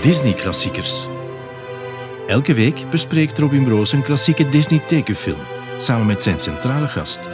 Disney-klassiekers. 0.00 1.06
Elke 2.26 2.54
week 2.54 2.84
bespreekt 2.90 3.38
Robin 3.38 3.64
Broos 3.64 3.92
een 3.92 4.02
klassieke 4.02 4.48
Disney-tekenfilm, 4.48 5.38
samen 5.78 6.06
met 6.06 6.22
zijn 6.22 6.38
centrale 6.38 6.88
gast. 6.88 7.28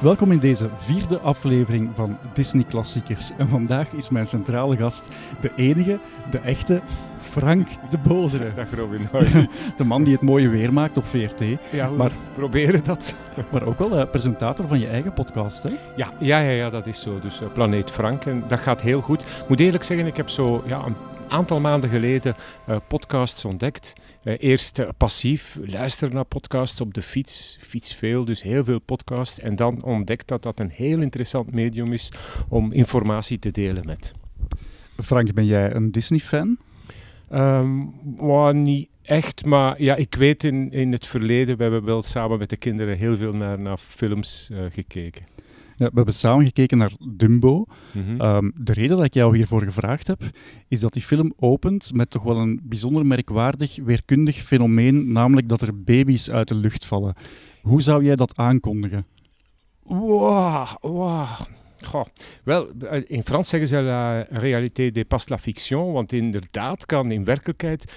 Welkom 0.00 0.32
in 0.32 0.38
deze 0.38 0.68
vierde 0.78 1.20
aflevering 1.20 1.90
van 1.94 2.18
Disney 2.32 2.64
Klassiekers. 2.64 3.30
En 3.38 3.48
vandaag 3.48 3.92
is 3.92 4.08
mijn 4.08 4.26
centrale 4.26 4.76
gast 4.76 5.04
de 5.40 5.50
enige, 5.56 5.98
de 6.30 6.38
echte 6.38 6.82
Frank 7.30 7.68
de 7.90 7.98
Bozere. 7.98 8.54
Dag 8.56 8.74
Robin. 8.74 9.08
De 9.76 9.84
man 9.84 10.04
die 10.04 10.12
het 10.12 10.22
mooie 10.22 10.48
weer 10.48 10.72
maakt 10.72 10.96
op 10.96 11.04
VRT. 11.04 11.40
Ja, 11.72 11.90
we 11.90 11.96
Maar- 11.96 12.12
proberen 12.34 12.84
dat. 12.84 13.14
Maar 13.52 13.62
ook 13.66 13.78
wel 13.78 13.96
eh, 13.98 14.10
presentator 14.10 14.68
van 14.68 14.80
je 14.80 14.86
eigen 14.86 15.12
podcast. 15.12 15.62
Hè? 15.62 15.70
Ja, 15.96 16.12
ja, 16.20 16.38
ja, 16.38 16.50
ja 16.50 16.70
dat 16.70 16.86
is 16.86 17.00
zo. 17.00 17.20
Dus 17.20 17.40
eh, 17.40 17.52
Planeet 17.52 17.90
Frank. 17.90 18.24
En 18.24 18.44
dat 18.48 18.60
gaat 18.60 18.82
heel 18.82 19.00
goed. 19.00 19.22
Ik 19.22 19.48
moet 19.48 19.60
eerlijk 19.60 19.84
zeggen, 19.84 20.06
ik 20.06 20.16
heb 20.16 20.28
zo 20.28 20.62
ja, 20.66 20.84
een 20.86 20.96
aantal 21.28 21.60
maanden 21.60 21.90
geleden 21.90 22.34
eh, 22.66 22.76
podcasts 22.88 23.44
ontdekt. 23.44 23.92
Eerst 24.24 24.80
passief 24.96 25.58
luisteren 25.66 26.14
naar 26.14 26.24
podcasts 26.24 26.80
op 26.80 26.94
de 26.94 27.02
fiets. 27.02 27.58
Fiets 27.60 27.94
veel, 27.94 28.24
dus 28.24 28.42
heel 28.42 28.64
veel 28.64 28.78
podcasts. 28.80 29.40
En 29.40 29.56
dan 29.56 29.82
ontdekt 29.82 30.28
dat 30.28 30.42
dat 30.42 30.60
een 30.60 30.70
heel 30.74 31.00
interessant 31.00 31.52
medium 31.52 31.92
is 31.92 32.12
om 32.48 32.72
informatie 32.72 33.38
te 33.38 33.50
delen 33.50 33.86
met. 33.86 34.12
Frank, 35.02 35.34
ben 35.34 35.46
jij 35.46 35.74
een 35.74 35.92
Disney-fan? 35.92 36.58
Well, 37.28 38.52
niet 38.52 38.88
echt, 39.02 39.44
maar 39.44 39.82
ja, 39.82 39.94
ik 39.94 40.14
weet 40.14 40.44
in, 40.44 40.72
in 40.72 40.92
het 40.92 41.06
verleden, 41.06 41.56
we 41.56 41.62
hebben 41.62 41.84
wel 41.84 42.02
samen 42.02 42.38
met 42.38 42.50
de 42.50 42.56
kinderen 42.56 42.96
heel 42.96 43.16
veel 43.16 43.32
naar, 43.32 43.58
naar 43.58 43.76
films 43.78 44.50
eh, 44.52 44.58
gekeken. 44.70 45.26
Ja, 45.76 45.86
we 45.86 45.94
hebben 45.94 46.14
samen 46.14 46.44
gekeken 46.44 46.78
naar 46.78 46.92
Dumbo. 47.08 47.64
Mhm. 47.92 48.20
Ehm, 48.20 48.50
de 48.54 48.72
reden 48.72 48.96
dat 48.96 49.06
ik 49.06 49.14
jou 49.14 49.36
hiervoor 49.36 49.62
gevraagd 49.62 50.06
heb, 50.06 50.20
is 50.68 50.80
dat 50.80 50.92
die 50.92 51.02
film 51.02 51.32
opent 51.36 51.90
met 51.94 52.10
toch 52.10 52.22
wel 52.22 52.36
een 52.36 52.60
bijzonder 52.62 53.06
merkwaardig, 53.06 53.78
weerkundig 53.84 54.36
fenomeen, 54.36 55.12
namelijk 55.12 55.48
dat 55.48 55.60
er 55.60 55.82
baby's 55.82 56.30
uit 56.30 56.48
de 56.48 56.54
lucht 56.54 56.86
vallen. 56.86 57.14
Hoe 57.62 57.82
zou 57.82 58.04
jij 58.04 58.14
dat 58.14 58.36
aankondigen? 58.36 59.06
Wow, 59.82 60.66
wow. 60.80 61.28
Goh. 61.84 62.06
Wel, 62.44 62.68
eh, 62.90 63.02
in 63.06 63.22
Frans 63.22 63.48
zeggen 63.48 63.68
ze 63.68 63.76
la 63.76 64.26
réalité 64.30 64.90
dépasse 64.90 65.28
la 65.28 65.38
fiction, 65.38 65.92
want 65.92 66.12
inderdaad 66.12 66.86
kan 66.86 67.10
in 67.10 67.24
werkelijkheid, 67.24 67.92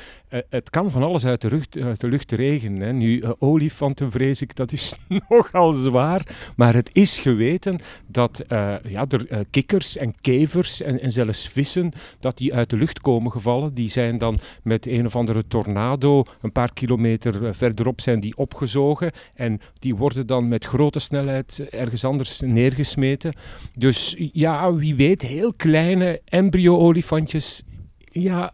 het 0.50 0.70
kan 0.70 0.92
van 0.92 1.04
alles 1.04 1.26
uit 1.26 1.42
de, 1.42 1.50
lucht, 1.50 1.78
uit 1.78 2.00
de 2.00 2.08
lucht 2.08 2.32
regenen. 2.32 2.82
Hè. 2.82 2.94
Nu, 2.94 3.20
eh, 3.20 3.32
olifanten 3.40 4.12
vrees 4.12 4.42
ik, 4.42 4.56
dat 4.56 4.72
is 4.72 4.96
nogal 5.30 5.74
zwaar, 5.74 6.52
maar 6.56 6.74
het 6.74 6.90
is 6.94 7.20
geweten 7.20 7.80
dat 8.08 8.40
eh, 8.40 8.76
ja, 8.88 9.06
er 9.10 9.28
eh, 9.28 9.40
kikkers 9.50 9.98
en 9.98 10.16
kevers 10.22 10.82
en, 10.82 11.02
en 11.02 11.12
zelfs 11.12 11.48
vissen, 11.48 11.92
dat 12.20 12.38
die 12.38 12.54
uit 12.54 12.70
de 12.70 12.76
lucht 12.76 13.02
komen 13.02 13.32
gevallen. 13.32 13.74
Die 13.74 13.90
zijn 13.90 14.18
dan 14.18 14.40
met 14.64 14.88
een 14.88 15.06
of 15.06 15.16
andere 15.16 15.48
tornado 15.48 16.24
een 16.42 16.52
paar 16.52 16.74
kilometer 16.74 17.46
eh, 17.46 17.54
verderop 17.54 18.02
zijn 18.02 18.20
die 18.20 18.38
opgezogen 18.38 19.12
en 19.34 19.60
die 19.80 19.96
worden 19.96 20.28
dan 20.28 20.48
met 20.48 20.66
grote 20.66 21.00
snelheid 21.00 21.68
ergens 21.70 22.06
anders 22.06 22.40
neergesmeten. 22.40 23.34
Dus 23.76 24.16
ja, 24.18 24.74
wie 24.74 24.96
weet, 24.96 25.22
heel 25.22 25.54
kleine 25.54 26.22
embryo-olifantjes, 26.26 27.64
ja, 28.12 28.54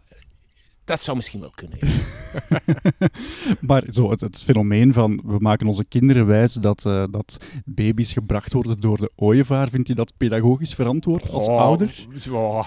dat 0.88 1.02
zou 1.02 1.16
misschien 1.16 1.40
wel 1.40 1.52
kunnen. 1.54 1.78
ja. 1.80 2.60
Maar 3.60 3.84
zo, 3.90 4.10
het, 4.10 4.20
het 4.20 4.38
fenomeen 4.42 4.92
van 4.92 5.20
we 5.24 5.36
maken 5.38 5.66
onze 5.66 5.84
kinderen 5.84 6.26
wijs 6.26 6.52
dat, 6.52 6.84
eh, 6.86 7.04
dat 7.10 7.36
baby's 7.64 8.12
gebracht 8.12 8.52
worden 8.52 8.80
door 8.80 8.96
de 8.96 9.10
ooievaar, 9.16 9.68
vindt 9.68 9.88
je 9.88 9.94
dat 9.94 10.12
pedagogisch 10.16 10.74
verantwoord 10.74 11.30
als 11.30 11.48
Oh, 11.48 11.58
ouder? 11.60 12.06
Ja, 12.30 12.64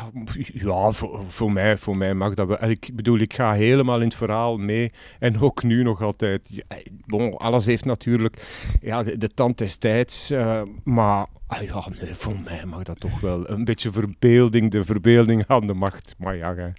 ja 0.53 0.91
voor, 0.91 1.19
voor, 1.27 1.51
mij, 1.51 1.77
voor 1.77 1.97
mij 1.97 2.13
mag 2.13 2.33
dat 2.33 2.47
wel. 2.47 2.69
Ik 2.69 2.89
bedoel, 2.93 3.17
ik 3.19 3.33
ga 3.33 3.53
helemaal 3.53 3.97
in 3.99 4.07
het 4.07 4.15
verhaal 4.15 4.57
mee. 4.57 4.91
En 5.19 5.39
ook 5.39 5.63
nu 5.63 5.83
nog 5.83 6.01
altijd. 6.01 6.49
Ja, 6.53 6.77
bon, 7.05 7.37
alles 7.37 7.65
heeft 7.65 7.85
natuurlijk 7.85 8.45
ja, 8.81 9.03
de, 9.03 9.17
de 9.17 9.29
tand 9.29 9.57
des 9.57 9.75
tijds. 9.75 10.31
eh, 10.31 10.61
maar 10.83 11.27
ah 11.47 11.61
ja, 11.61 11.83
nee, 12.01 12.15
voor 12.15 12.39
mij 12.39 12.65
mag 12.65 12.83
dat 12.83 12.99
toch 12.99 13.19
wel. 13.19 13.49
Een 13.49 13.65
beetje 13.65 13.91
verbeelding, 13.91 14.71
de 14.71 14.83
verbeelding 14.83 15.43
aan 15.47 15.67
de 15.67 15.73
macht. 15.73 16.15
Maar 16.17 16.35
ja, 16.35 16.55
hè. 16.55 16.69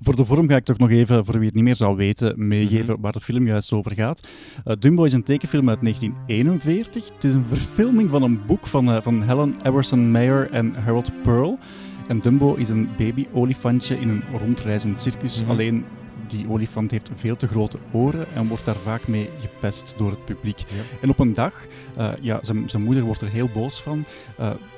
Voor 0.00 0.16
de 0.16 0.24
vorm 0.24 0.48
ga 0.48 0.56
ik 0.56 0.64
toch 0.64 0.78
nog 0.78 0.90
even, 0.90 1.24
voor 1.24 1.34
wie 1.38 1.46
het 1.46 1.54
niet 1.54 1.64
meer 1.64 1.76
zou 1.76 1.96
weten, 1.96 2.46
meegeven 2.48 2.92
Mhm. 2.92 3.00
waar 3.00 3.12
de 3.12 3.20
film 3.20 3.46
juist 3.46 3.72
over 3.72 3.94
gaat. 3.94 4.26
Eh, 4.64 4.74
Dumbo 4.78 5.04
is 5.04 5.12
een 5.12 5.22
tekenfilm 5.22 5.68
uit 5.68 5.82
1941. 5.82 7.04
Het 7.14 7.24
is 7.24 7.34
een 7.34 7.44
verfilming 7.48 8.10
van 8.10 8.22
een 8.22 8.40
boek 8.46 8.66
van, 8.66 8.92
eh, 8.92 9.02
van 9.02 9.22
Helen 9.22 9.54
Everson 9.62 10.10
Mayer 10.10 10.50
en 10.50 10.74
Harold 10.84 11.10
Pearl. 11.22 11.58
En 12.08 12.20
Dumbo 12.20 12.54
is 12.54 12.68
een 12.68 12.88
baby-olifantje 12.98 14.00
in 14.00 14.08
een 14.08 14.22
rondreizend 14.38 15.00
circus. 15.00 15.40
Mhm. 15.40 15.50
Alleen 15.50 15.84
die 16.28 16.48
olifant 16.48 16.90
heeft 16.90 17.10
veel 17.14 17.36
te 17.36 17.46
grote 17.46 17.78
oren 17.92 18.26
en 18.34 18.48
wordt 18.48 18.64
daar 18.64 18.76
vaak 18.84 19.08
mee 19.08 19.28
gepest 19.40 19.94
door 19.96 20.10
het 20.10 20.24
publiek. 20.24 20.58
Ja. 20.58 20.64
En 21.00 21.08
op 21.10 21.18
een 21.18 21.32
dag, 21.32 21.66
eh, 21.96 22.10
ja, 22.20 22.38
zijn, 22.42 22.82
moeder 22.82 23.02
wordt 23.02 23.22
er 23.22 23.28
heel 23.28 23.48
boos 23.54 23.80
van, 23.82 24.04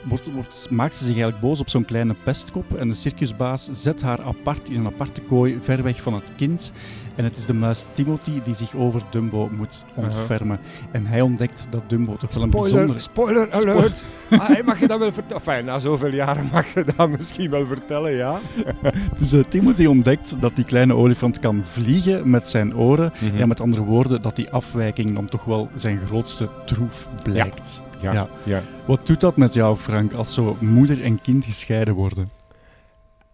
wordt, 0.08 0.32
wordt, 0.32 0.66
maakt 0.70 0.94
ze 0.94 1.04
zich 1.04 1.12
eigenlijk 1.12 1.42
boos 1.42 1.60
op 1.60 1.68
zo'n 1.68 1.84
kleine 1.84 2.14
pestkop 2.24 2.74
en 2.74 2.88
de 2.88 2.94
circusbaas 2.94 3.68
zet 3.72 4.02
haar 4.02 4.22
apart 4.22 4.68
in 4.68 4.80
een 4.80 4.86
aparte 4.86 5.20
kooi 5.20 5.58
ver 5.62 5.82
weg 5.82 6.02
van 6.02 6.14
het 6.14 6.30
kind. 6.36 6.72
En 7.16 7.24
het 7.24 7.36
is 7.36 7.46
de 7.46 7.54
muis 7.54 7.84
Timothy 7.92 8.42
die 8.44 8.54
zich 8.54 8.74
over 8.74 9.02
Dumbo 9.10 9.48
moet 9.56 9.84
ontfermen. 9.94 10.58
En 10.90 11.06
hij 11.06 11.20
ontdekt 11.20 11.66
dat 11.70 11.82
Dumbo 11.86 12.16
toch 12.16 12.34
wel 12.34 12.42
een 12.42 12.48
Spoiler, 12.48 12.70
bijzondere... 12.70 12.98
spoiler 12.98 13.52
alert. 13.52 14.04
Ah, 14.38 14.64
mag 14.66 14.80
je 14.80 14.86
dat 14.86 14.98
wel 14.98 15.12
vertellen? 15.12 15.42
Enfin, 15.42 15.64
na 15.64 15.78
zoveel 15.78 16.12
jaren 16.12 16.48
mag 16.52 16.74
je 16.74 16.84
dat 16.96 17.08
misschien 17.08 17.50
wel 17.50 17.66
vertellen, 17.66 18.12
ja. 18.12 18.38
Dus 19.18 19.32
eh, 19.32 19.40
Timothy 19.48 19.86
ontdekt 19.86 20.36
dat 20.40 20.56
die 20.56 20.64
kleine 20.64 20.94
olifant 20.94 21.38
kan 21.38 21.62
vliegen 21.64 22.30
met 22.30 22.48
zijn 22.48 22.76
oren. 22.76 23.12
Mhm. 23.18 23.36
Ja, 23.36 23.46
met 23.46 23.60
andere 23.60 23.82
woorden, 23.82 24.22
dat 24.22 24.36
die 24.36 24.50
afwijking 24.50 25.14
dan 25.14 25.26
toch 25.26 25.44
wel 25.44 25.68
zijn 25.74 25.98
grootste 26.06 26.48
troef 26.66 27.08
blijkt. 27.22 27.80
ja, 27.84 27.85
ja. 28.00 28.28
ja. 28.44 28.62
Wat 28.86 29.06
doet 29.06 29.20
dat 29.20 29.36
met 29.36 29.54
jou, 29.54 29.76
Frank, 29.76 30.12
als 30.12 30.34
zo 30.34 30.56
moeder 30.60 31.02
en 31.02 31.20
kind 31.20 31.44
gescheiden 31.44 31.94
worden? 31.94 32.30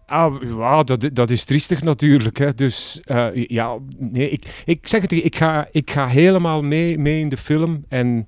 Ah, 0.05 0.41
ja, 0.41 0.83
dat, 0.83 1.09
dat 1.13 1.29
is 1.29 1.43
triestig 1.43 1.81
natuurlijk. 1.81 2.37
Hè. 2.37 2.53
Dus 2.53 3.01
eh, 3.03 3.27
ja, 3.33 3.77
nee, 3.97 4.29
ik, 4.29 4.63
ik 4.65 4.87
zeg 4.87 5.01
het, 5.01 5.11
ik 5.11 5.35
ga, 5.35 5.67
ik 5.71 5.91
ga 5.91 6.07
helemaal 6.07 6.61
mee, 6.61 6.97
mee 6.97 7.19
in 7.19 7.29
de 7.29 7.37
film. 7.37 7.85
En 7.89 8.25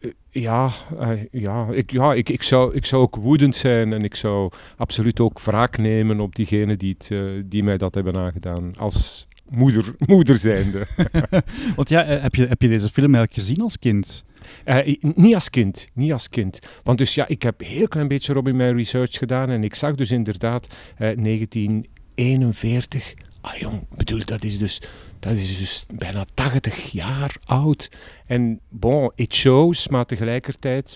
eh, 0.00 0.10
ja, 0.30 0.70
eh, 0.98 1.10
ja, 1.30 1.66
ik, 1.70 1.90
ja 1.90 2.14
ik, 2.14 2.28
ik, 2.28 2.42
zou, 2.42 2.74
ik 2.74 2.86
zou 2.86 3.02
ook 3.02 3.16
woedend 3.16 3.56
zijn 3.56 3.92
en 3.92 4.04
ik 4.04 4.14
zou 4.14 4.50
absoluut 4.76 5.20
ook 5.20 5.40
wraak 5.40 5.78
nemen 5.78 6.20
op 6.20 6.34
diegenen 6.34 6.78
die, 6.78 6.96
het, 6.98 7.12
die 7.50 7.62
mij 7.62 7.76
dat 7.76 7.94
hebben 7.94 8.16
aangedaan. 8.16 8.72
Als 8.78 9.28
moeder, 9.50 9.94
moeder 10.06 10.38
zijnde. 10.38 10.86
Want 11.76 11.88
ja, 11.88 12.04
eh, 12.04 12.22
heb 12.22 12.34
je, 12.34 12.46
heb 12.46 12.62
je 12.62 12.68
deze 12.68 12.88
film 12.88 13.14
eigenlijk 13.14 13.46
gezien 13.46 13.62
als 13.62 13.78
kind? 13.78 14.24
Eh, 14.64 14.96
niet 15.00 15.34
als 15.34 15.50
kind, 15.50 15.88
niet 15.92 16.12
als 16.12 16.28
kind. 16.28 16.58
Want 16.82 16.98
dus 16.98 17.14
ja, 17.14 17.28
ik 17.28 17.42
heb 17.42 17.60
een 17.60 17.66
heel 17.66 17.88
klein 17.88 18.08
beetje 18.08 18.32
Robin 18.32 18.56
mijn 18.56 18.76
research 18.76 19.18
gedaan 19.18 19.50
en 19.50 19.64
ik 19.64 19.74
zag 19.74 19.94
dus 19.94 20.10
inderdaad 20.10 20.66
eh, 20.96 20.98
1941. 20.98 23.14
Ah 23.46 23.54
jong, 23.54 23.86
bedoel, 23.96 24.24
dat 24.24 24.44
is 24.44 24.58
dus, 24.58 24.82
dat 25.18 25.32
is 25.32 25.58
dus 25.58 25.86
bijna 25.94 26.24
80 26.34 26.90
jaar 26.90 27.36
oud. 27.44 27.90
En 28.26 28.60
bon, 28.68 29.10
it 29.14 29.34
shows, 29.34 29.88
maar 29.88 30.04
tegelijkertijd... 30.06 30.94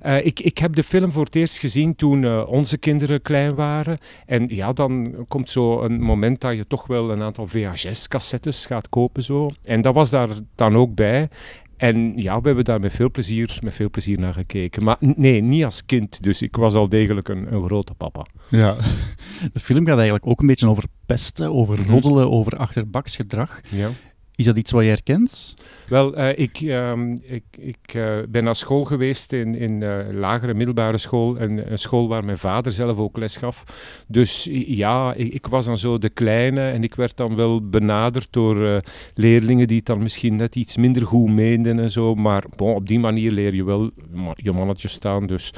eh, 0.00 0.26
ik, 0.26 0.40
ik 0.40 0.58
heb 0.58 0.74
de 0.74 0.82
film 0.82 1.10
voor 1.10 1.24
het 1.24 1.34
eerst 1.34 1.58
gezien 1.58 1.96
toen 1.96 2.24
eh, 2.24 2.48
onze 2.48 2.78
kinderen 2.78 3.22
klein 3.22 3.54
waren. 3.54 3.98
En 4.26 4.46
ja, 4.48 4.72
dan 4.72 5.14
komt 5.28 5.50
zo 5.50 5.82
een 5.82 6.00
moment 6.00 6.40
dat 6.40 6.56
je 6.56 6.66
toch 6.66 6.86
wel 6.86 7.10
een 7.10 7.22
aantal 7.22 7.46
VHS-cassettes 7.46 8.66
gaat 8.66 8.88
kopen 8.88 9.22
zo. 9.22 9.50
En 9.62 9.82
dat 9.82 9.94
was 9.94 10.10
daar 10.10 10.28
dan 10.54 10.76
ook 10.76 10.94
bij. 10.94 11.28
En 11.76 12.12
ja, 12.16 12.40
we 12.40 12.46
hebben 12.46 12.64
daar 12.64 12.80
met 12.80 12.92
veel 12.92 13.10
plezier, 13.10 13.58
met 13.62 13.74
veel 13.74 13.90
plezier 13.90 14.18
naar 14.18 14.32
gekeken. 14.32 14.84
Maar 14.84 14.96
nee, 15.00 15.40
niet 15.40 15.64
als 15.64 15.86
kind. 15.86 16.22
Dus 16.22 16.42
ik 16.42 16.56
was 16.56 16.74
al 16.74 16.88
degelijk 16.88 17.28
een, 17.28 17.52
een 17.52 17.64
grote 17.64 17.94
papa. 17.94 18.26
Ja. 18.48 18.76
De 19.52 19.60
film 19.60 19.86
gaat 19.86 19.96
eigenlijk 19.96 20.26
ook 20.26 20.40
een 20.40 20.46
beetje 20.46 20.68
over 20.68 20.84
pesten, 21.12 21.52
over 21.54 21.80
Mhm. 21.80 21.90
roddelen, 21.90 22.30
over 22.30 22.52
achterbaksgedrag. 22.56 23.60
Ja. 23.68 23.88
Is 24.34 24.44
dat 24.44 24.56
iets 24.56 24.70
wat 24.70 24.82
je 24.82 24.88
herkent? 24.88 25.54
Wel, 25.88 26.16
eh, 26.16 26.38
ik, 26.38 26.60
ehm, 26.60 27.12
ik, 27.12 27.44
ik 27.58 27.94
eh, 27.94 28.16
ben 28.28 28.44
naar 28.44 28.54
school 28.54 28.84
geweest 28.84 29.32
in, 29.32 29.54
in 29.54 29.82
eh, 29.82 29.98
lagere 30.12 30.54
middelbare 30.54 30.98
school. 30.98 31.36
En 31.38 31.70
een 31.70 31.78
school 31.78 32.08
waar 32.08 32.24
mijn 32.24 32.38
vader 32.38 32.72
zelf 32.72 32.98
ook 32.98 33.16
les 33.16 33.36
gaf. 33.36 33.64
Dus 34.08 34.48
ja, 34.66 35.14
ik, 35.14 35.32
ik 35.32 35.46
was 35.46 35.64
dan 35.64 35.78
zo 35.78 35.98
de 35.98 36.08
kleine. 36.08 36.70
En 36.70 36.82
ik 36.82 36.94
werd 36.94 37.16
dan 37.16 37.36
wel 37.36 37.68
benaderd 37.68 38.28
door 38.30 38.82
leerlingen 39.14 39.66
die 39.66 39.76
het 39.76 39.86
dan 39.86 40.02
misschien 40.02 40.36
net 40.36 40.56
iets 40.56 40.76
minder 40.76 41.06
goed 41.06 41.30
meenden 41.30 41.78
en 41.78 41.90
zo. 41.90 42.14
Maar 42.14 42.44
bon, 42.56 42.74
op 42.74 42.88
die 42.88 42.98
manier 42.98 43.30
leer 43.30 43.54
je 43.54 43.64
wel 43.64 43.90
je 44.34 44.52
mannetje 44.52 44.88
staan. 44.88 45.26
Dus 45.26 45.52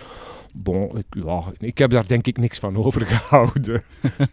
bon, 0.55 0.99
ik, 0.99 1.05
ja, 1.25 1.43
ik 1.59 1.79
heb 1.79 1.91
daar 1.91 2.07
denk 2.07 2.27
ik 2.27 2.39
niks 2.39 2.59
van 2.59 2.77
overgehouden. 2.85 3.83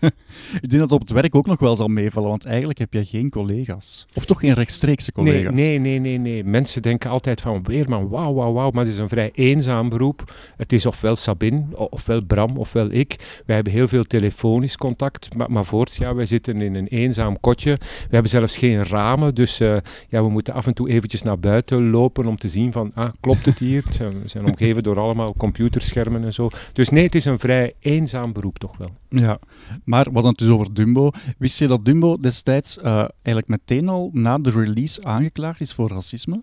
ik 0.61 0.69
denk 0.69 0.81
dat 0.81 0.91
op 0.91 0.99
het 0.99 1.11
werk 1.11 1.35
ook 1.35 1.45
nog 1.45 1.59
wel 1.59 1.75
zal 1.75 1.87
meevallen, 1.87 2.29
want 2.29 2.45
eigenlijk 2.45 2.79
heb 2.79 2.93
je 2.93 3.05
geen 3.05 3.29
collega's. 3.29 4.05
Of 4.13 4.25
toch 4.25 4.39
geen 4.39 4.53
rechtstreekse 4.53 5.11
collega's. 5.11 5.53
Nee, 5.53 5.79
nee, 5.79 5.99
nee, 5.99 5.99
nee, 5.99 6.17
nee. 6.17 6.43
Mensen 6.43 6.81
denken 6.81 7.09
altijd 7.09 7.41
van 7.41 7.63
Weerman, 7.63 8.09
wauw, 8.09 8.33
wauw, 8.33 8.53
wauw, 8.53 8.71
maar 8.71 8.83
het 8.83 8.93
is 8.93 8.99
een 8.99 9.09
vrij 9.09 9.31
eenzaam 9.33 9.89
beroep. 9.89 10.33
Het 10.57 10.73
is 10.73 10.85
ofwel 10.85 11.15
Sabine, 11.15 11.65
ofwel 11.89 12.25
Bram, 12.25 12.57
ofwel 12.57 12.91
ik. 12.91 13.41
Wij 13.45 13.55
hebben 13.55 13.73
heel 13.73 13.87
veel 13.87 14.03
telefonisch 14.03 14.77
contact, 14.77 15.35
maar, 15.35 15.51
maar 15.51 15.65
voorts, 15.65 15.97
ja, 15.97 16.15
wij 16.15 16.25
zitten 16.25 16.61
in 16.61 16.75
een 16.75 16.87
eenzaam 16.87 17.39
kotje. 17.39 17.77
We 17.79 18.07
hebben 18.09 18.31
zelfs 18.31 18.57
geen 18.57 18.83
ramen, 18.83 19.35
dus 19.35 19.61
uh, 19.61 19.77
ja, 20.09 20.23
we 20.23 20.29
moeten 20.29 20.53
af 20.53 20.67
en 20.67 20.73
toe 20.73 20.89
eventjes 20.89 21.21
naar 21.21 21.39
buiten 21.39 21.89
lopen 21.89 22.25
om 22.25 22.37
te 22.37 22.47
zien 22.47 22.71
van, 22.71 22.91
ah, 22.93 23.09
klopt 23.19 23.45
het 23.45 23.59
hier? 23.59 23.83
We 23.97 24.11
zijn 24.25 24.45
omgeven 24.45 24.83
door 24.83 24.99
allemaal 24.99 25.33
computerschermen 25.37 26.06
en 26.15 26.33
zo. 26.33 26.49
Dus 26.73 26.89
nee, 26.89 27.03
het 27.03 27.15
is 27.15 27.25
een 27.25 27.39
vrij 27.39 27.73
eenzaam 27.79 28.33
beroep 28.33 28.57
toch 28.59 28.77
wel. 28.77 28.89
Ja, 29.09 29.39
maar 29.83 30.11
wat 30.11 30.23
het 30.23 30.37
dus 30.37 30.49
over 30.49 30.73
Dumbo. 30.73 31.11
Wist 31.37 31.59
je 31.59 31.67
dat 31.67 31.85
Dumbo 31.85 32.17
destijds 32.17 32.77
uh, 32.77 32.83
eigenlijk 33.21 33.47
meteen 33.47 33.89
al 33.89 34.09
na 34.13 34.37
de 34.37 34.49
release 34.49 35.03
aangeklaagd 35.03 35.61
is 35.61 35.73
voor 35.73 35.89
racisme? 35.89 36.41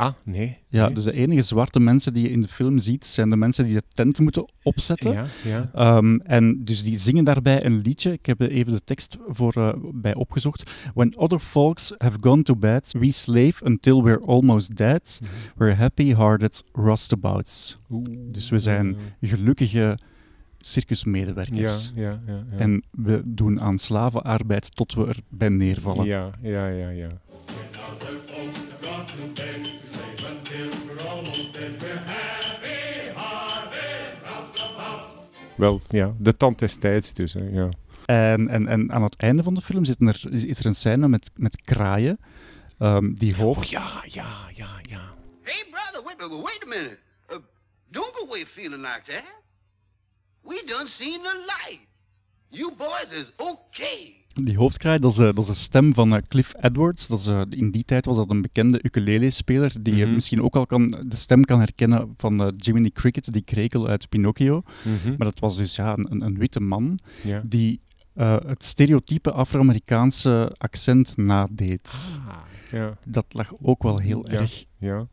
Ah, 0.00 0.12
nee. 0.24 0.58
Ja, 0.68 0.84
nee. 0.86 0.94
dus 0.94 1.04
de 1.04 1.12
enige 1.12 1.42
zwarte 1.42 1.80
mensen 1.80 2.14
die 2.14 2.22
je 2.22 2.30
in 2.30 2.40
de 2.40 2.48
film 2.48 2.78
ziet, 2.78 3.06
zijn 3.06 3.30
de 3.30 3.36
mensen 3.36 3.64
die 3.64 3.74
de 3.74 3.82
tent 3.88 4.20
moeten 4.20 4.48
opzetten. 4.62 5.12
Ja, 5.12 5.26
ja. 5.72 5.96
Um, 5.96 6.20
en 6.20 6.64
dus 6.64 6.82
die 6.82 6.98
zingen 6.98 7.24
daarbij 7.24 7.64
een 7.64 7.80
liedje. 7.80 8.12
Ik 8.12 8.26
heb 8.26 8.40
even 8.40 8.72
de 8.72 8.84
tekst 8.84 9.16
voor, 9.28 9.54
uh, 9.58 9.72
bij 9.92 10.14
opgezocht. 10.14 10.70
When 10.94 11.16
other 11.16 11.38
folks 11.38 11.94
have 11.98 12.16
gone 12.20 12.42
to 12.42 12.56
bed, 12.56 12.94
we 12.98 13.10
slave 13.10 13.64
until 13.64 14.02
we're 14.02 14.20
almost 14.26 14.76
dead. 14.76 15.20
Mhm. 15.22 15.30
We're 15.56 15.74
happy-hearted 15.74 16.64
roustabouts. 16.72 17.78
Oeh. 17.90 18.06
Dus 18.18 18.50
we 18.50 18.58
zijn 18.58 18.96
gelukkige 19.20 19.98
circusmedewerkers. 20.58 21.92
Ja, 21.94 22.02
ja, 22.02 22.20
ja. 22.26 22.44
ja. 22.50 22.56
En 22.56 22.84
we 22.90 23.22
doen 23.24 23.60
aan 23.60 23.78
slavenarbeid 23.78 24.76
tot 24.76 24.94
we 24.94 25.06
erbij 25.06 25.48
neervallen. 25.48 26.06
Ja, 26.06 26.30
ja, 26.42 26.68
ja, 26.68 26.88
ja. 26.88 27.08
Wel, 35.56 35.80
ja, 35.88 36.14
de 36.18 36.36
tand 36.36 36.58
des 36.58 36.74
tijds 36.74 37.12
dus, 37.12 37.32
hè, 37.32 37.48
ja. 37.48 37.68
En, 38.06 38.48
en, 38.48 38.66
en 38.66 38.92
aan 38.92 39.02
het 39.02 39.16
einde 39.16 39.42
van 39.42 39.54
de 39.54 39.60
film 39.60 39.84
zit 39.84 40.00
er, 40.00 40.32
is 40.32 40.58
er 40.58 40.66
een 40.66 40.74
scène 40.74 41.08
met, 41.08 41.30
met 41.34 41.62
kraaien. 41.62 42.18
Um, 42.78 43.14
die 43.14 43.34
hoofd... 43.34 43.58
Oh 43.58 43.64
ja, 43.64 44.02
ja, 44.06 44.48
ja, 44.52 44.80
ja. 44.82 45.14
Hey, 45.42 45.64
brother, 45.70 46.02
wait, 46.04 46.16
wait, 46.18 46.42
wait 46.42 46.62
a 46.62 46.66
minute. 46.66 46.98
Uh, 47.30 47.36
don't 47.90 48.16
go 48.16 48.26
away 48.26 48.46
feeling 48.46 48.80
like 48.80 49.02
that. 49.06 49.24
We 50.42 50.62
done 50.66 50.88
seen 50.88 51.22
the 51.22 51.44
light. 51.46 51.80
You 52.48 52.72
boys 52.76 53.06
is 53.10 53.32
okay. 53.36 54.19
Die 54.34 54.56
hoofdkraai, 54.56 54.98
dat 54.98 55.12
is, 55.12 55.18
uh, 55.18 55.24
dat 55.24 55.38
is 55.38 55.46
de 55.46 55.54
stem 55.54 55.94
van 55.94 56.12
uh, 56.12 56.18
Cliff 56.28 56.54
Edwards. 56.60 57.06
Dat 57.06 57.18
is, 57.18 57.26
uh, 57.26 57.42
in 57.48 57.70
die 57.70 57.84
tijd 57.84 58.04
was 58.04 58.16
dat 58.16 58.30
een 58.30 58.42
bekende 58.42 58.78
ukulele-speler, 58.82 59.72
die 59.82 59.94
je 59.94 60.04
Mhm. 60.04 60.14
misschien 60.14 60.42
ook 60.42 60.56
al 60.56 60.66
kan, 60.66 60.88
de 61.06 61.16
stem 61.16 61.44
kan 61.44 61.58
herkennen 61.58 62.14
van 62.16 62.54
Jiminy 62.56 62.90
Cricket, 62.90 63.32
die 63.32 63.42
krekel 63.42 63.86
uit 63.88 64.08
Pinocchio. 64.08 64.62
Mhm. 64.84 65.08
Maar 65.08 65.26
dat 65.26 65.38
was 65.38 65.56
dus 65.56 65.76
ja, 65.76 65.92
een, 65.96 66.24
een 66.24 66.38
witte 66.38 66.60
man 66.60 66.98
Ja. 67.22 67.42
die 67.46 67.80
uh, 68.16 68.36
het 68.46 68.64
stereotype 68.64 69.32
Afro-Amerikaanse 69.32 70.54
accent 70.58 71.16
nadeed. 71.16 71.90
Ah, 72.28 72.36
ja, 72.72 72.96
Dat 73.06 73.26
lag 73.28 73.52
ook 73.62 73.82
wel 73.82 73.98
heel 73.98 74.30
Ja. 74.30 74.38
erg 74.38 74.64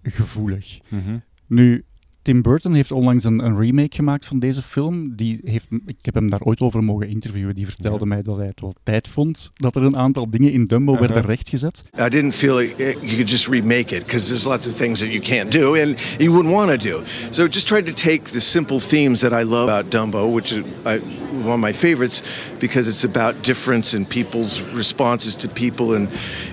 gevoelig. 0.03 0.77
Mhm. 0.89 1.17
Nu, 1.47 1.85
Tim 2.27 2.41
Burton 2.41 2.73
heeft 2.73 2.91
onlangs 2.91 3.23
een, 3.23 3.45
een 3.45 3.59
remake 3.59 3.95
gemaakt 3.95 4.25
van 4.25 4.39
deze 4.39 4.61
film. 4.61 5.15
Die 5.15 5.39
heeft, 5.43 5.67
ik 5.85 5.95
heb 6.01 6.13
hem 6.13 6.29
daar 6.29 6.41
ooit 6.41 6.59
over 6.59 6.83
mogen 6.83 7.09
interviewen. 7.09 7.55
Die 7.55 7.65
vertelde 7.65 7.99
Ja. 7.99 8.05
mij 8.05 8.21
dat 8.21 8.37
hij 8.37 8.45
het 8.45 8.61
wel 8.61 8.75
tijd 8.83 9.07
vond 9.07 9.51
dat 9.53 9.75
er 9.75 9.83
een 9.83 9.97
aantal 9.97 10.29
dingen 10.29 10.51
in 10.51 10.65
Dumbo 10.65 10.91
Uh-huh. 10.91 11.07
werden 11.07 11.25
rechtgezet. 11.29 11.83
I 11.99 12.09
didn't 12.09 12.33
feel 12.35 12.55
like 12.57 12.83
it, 12.89 12.93
you 13.01 13.07
could 13.15 13.29
just 13.29 13.47
remake 13.47 13.95
it 13.95 14.03
because 14.05 14.27
there's 14.27 14.43
lots 14.43 14.67
of 14.67 14.73
things 14.75 14.99
that 14.99 15.07
you 15.09 15.19
can't 15.21 15.51
do 15.51 15.75
and 15.75 16.15
you 16.17 16.31
wouldn't 16.31 16.53
want 16.53 16.81
to 16.81 16.89
do. 16.89 17.01
So 17.29 17.47
just 17.47 17.67
tried 17.67 17.85
to 17.85 17.93
take 17.93 18.21
the 18.31 18.39
simple 18.39 18.79
themes 18.79 19.19
that 19.19 19.31
I 19.31 19.43
love 19.43 19.69
about 19.69 19.91
Dumbo, 19.91 20.33
which 20.33 20.51
is 20.51 20.57
I, 20.85 20.99
one 21.43 21.53
of 21.53 21.59
my 21.59 21.73
favorites 21.73 22.23
because 22.59 22.89
it's 22.89 23.03
about 23.15 23.43
difference 23.45 23.97
and 23.97 24.07
people's 24.07 24.61
responses 24.75 25.35
to 25.35 25.47
people 25.47 25.95
and, 25.95 26.09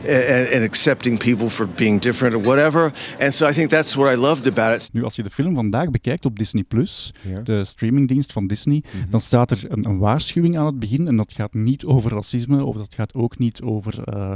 and 0.06 0.46
and 0.54 0.64
accepting 0.64 1.18
people 1.18 1.48
for 1.48 1.68
being 1.74 2.00
different 2.00 2.34
or 2.34 2.42
whatever. 2.42 2.92
And 3.20 3.34
so 3.34 3.48
I 3.48 3.52
think 3.52 3.70
that's 3.70 3.94
what 3.96 4.12
I 4.12 4.20
loved 4.20 4.46
about 4.46 4.74
it. 4.82 4.88
Nu, 4.92 5.02
als 5.04 5.14
je 5.16 5.22
de 5.22 5.30
film 5.30 5.62
vandaag 5.70 5.90
bekijkt 5.90 6.24
op 6.26 6.38
Disney+, 6.38 6.62
Plus, 6.62 7.14
Ja. 7.28 7.40
de 7.40 7.64
streamingdienst 7.64 8.32
van 8.32 8.46
Disney, 8.46 8.82
Mhm. 8.84 9.10
dan 9.10 9.20
staat 9.20 9.50
er 9.50 9.64
een, 9.68 9.86
een 9.88 9.98
waarschuwing 9.98 10.56
aan 10.58 10.66
het 10.66 10.78
begin. 10.78 11.08
En 11.08 11.16
dat 11.16 11.32
gaat 11.32 11.54
niet 11.54 11.84
over 11.84 12.10
racisme, 12.12 12.64
of 12.64 12.76
dat 12.76 12.94
gaat 12.94 13.14
ook 13.14 13.38
niet 13.38 13.62
over... 13.62 14.02
eh, 14.04 14.34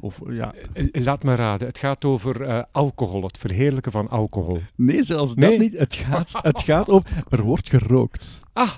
over 0.00 0.34
ja. 0.34 0.54
Eh, 0.72 0.84
Laat 1.04 1.22
me 1.22 1.34
raden, 1.34 1.66
het 1.68 1.78
gaat 1.78 2.04
over 2.04 2.42
eh, 2.42 2.62
alcohol, 2.72 3.22
het 3.22 3.38
verheerlijken 3.38 3.92
van 3.92 4.08
alcohol. 4.08 4.58
Nee, 4.76 5.02
zelfs 5.02 5.34
Nee. 5.34 5.50
dat 5.50 5.58
niet. 5.58 5.78
Het 5.78 5.94
gaat, 5.96 6.32
het 6.42 6.62
gaat 6.62 6.88
over... 6.88 7.10
Er 7.28 7.42
wordt 7.42 7.68
gerookt. 7.70 8.40
Ah, 8.52 8.70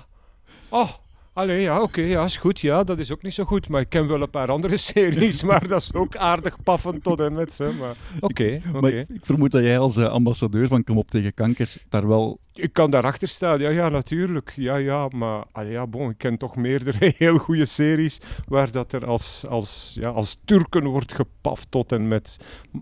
oh, 0.69 0.89
allee, 1.33 1.61
ja, 1.61 1.81
oké, 1.81 2.01
ja, 2.01 2.23
is 2.23 2.37
goed. 2.37 2.59
Ja, 2.59 2.83
dat 2.83 2.99
is 2.99 3.11
ook 3.11 3.21
niet 3.21 3.33
zo 3.33 3.43
goed. 3.43 3.67
Maar 3.67 3.81
ik 3.81 3.89
ken 3.89 4.07
wel 4.07 4.21
een 4.21 4.29
paar 4.29 4.51
andere 4.51 4.77
series, 4.91 5.43
maar 5.43 5.67
dat 5.67 5.81
is 5.81 5.93
ook 5.93 6.15
aardig 6.15 6.63
paffend 6.63 7.03
tot 7.03 7.19
en 7.19 7.33
met 7.33 7.53
ze. 7.53 7.71
Maar 7.79 7.95
oké, 8.19 8.59
oké. 8.67 8.79
Maar 8.79 8.93
ik, 8.93 9.09
ik 9.09 9.25
vermoed 9.25 9.51
dat 9.51 9.63
jij 9.63 9.79
als 9.79 9.97
eh, 9.97 10.05
ambassadeur 10.05 10.67
van 10.67 10.83
Kom 10.83 10.97
op 10.97 11.09
tegen 11.09 11.33
kanker 11.33 11.73
daar 11.89 12.07
wel... 12.07 12.41
Ik 12.55 12.73
kan 12.73 12.91
daarachter 12.91 13.27
staan, 13.27 13.59
ja, 13.59 13.69
ja, 13.69 13.89
natuurlijk. 13.89 14.53
Ja, 14.55 14.75
ja, 14.75 15.07
maar 15.07 15.43
allee, 15.51 15.71
ja, 15.71 15.87
bon, 15.87 16.09
ik 16.09 16.17
ken 16.17 16.37
toch 16.37 16.55
meerdere 16.55 17.13
heel 17.17 17.37
goede 17.37 17.65
series 17.65 18.19
waar 18.47 18.71
dat 18.71 18.93
er 18.93 19.05
als, 19.05 19.45
als, 19.49 19.97
ja, 19.99 20.09
als 20.09 20.37
Turken 20.45 20.85
wordt 20.85 21.13
gepaft 21.13 21.71
tot 21.71 21.91
en 21.91 22.07
met. 22.07 22.37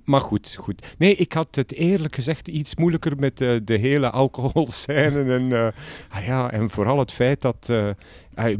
Maar 0.05 0.21
goed, 0.21 0.55
goed. 0.59 0.95
Nee, 0.97 1.15
ik 1.15 1.33
had 1.33 1.55
het 1.55 1.73
eerlijk 1.73 2.15
gezegd 2.15 2.47
iets 2.47 2.75
moeilijker 2.75 3.17
met 3.17 3.41
eh, 3.41 3.49
de 3.63 3.77
hele 3.77 4.09
alcoholscène 4.09 5.33
en, 5.33 5.51
eh, 5.51 5.67
ah, 6.09 6.25
ja, 6.25 6.51
en 6.51 6.69
vooral 6.69 6.99
het 6.99 7.11
feit 7.11 7.41
dat... 7.41 7.73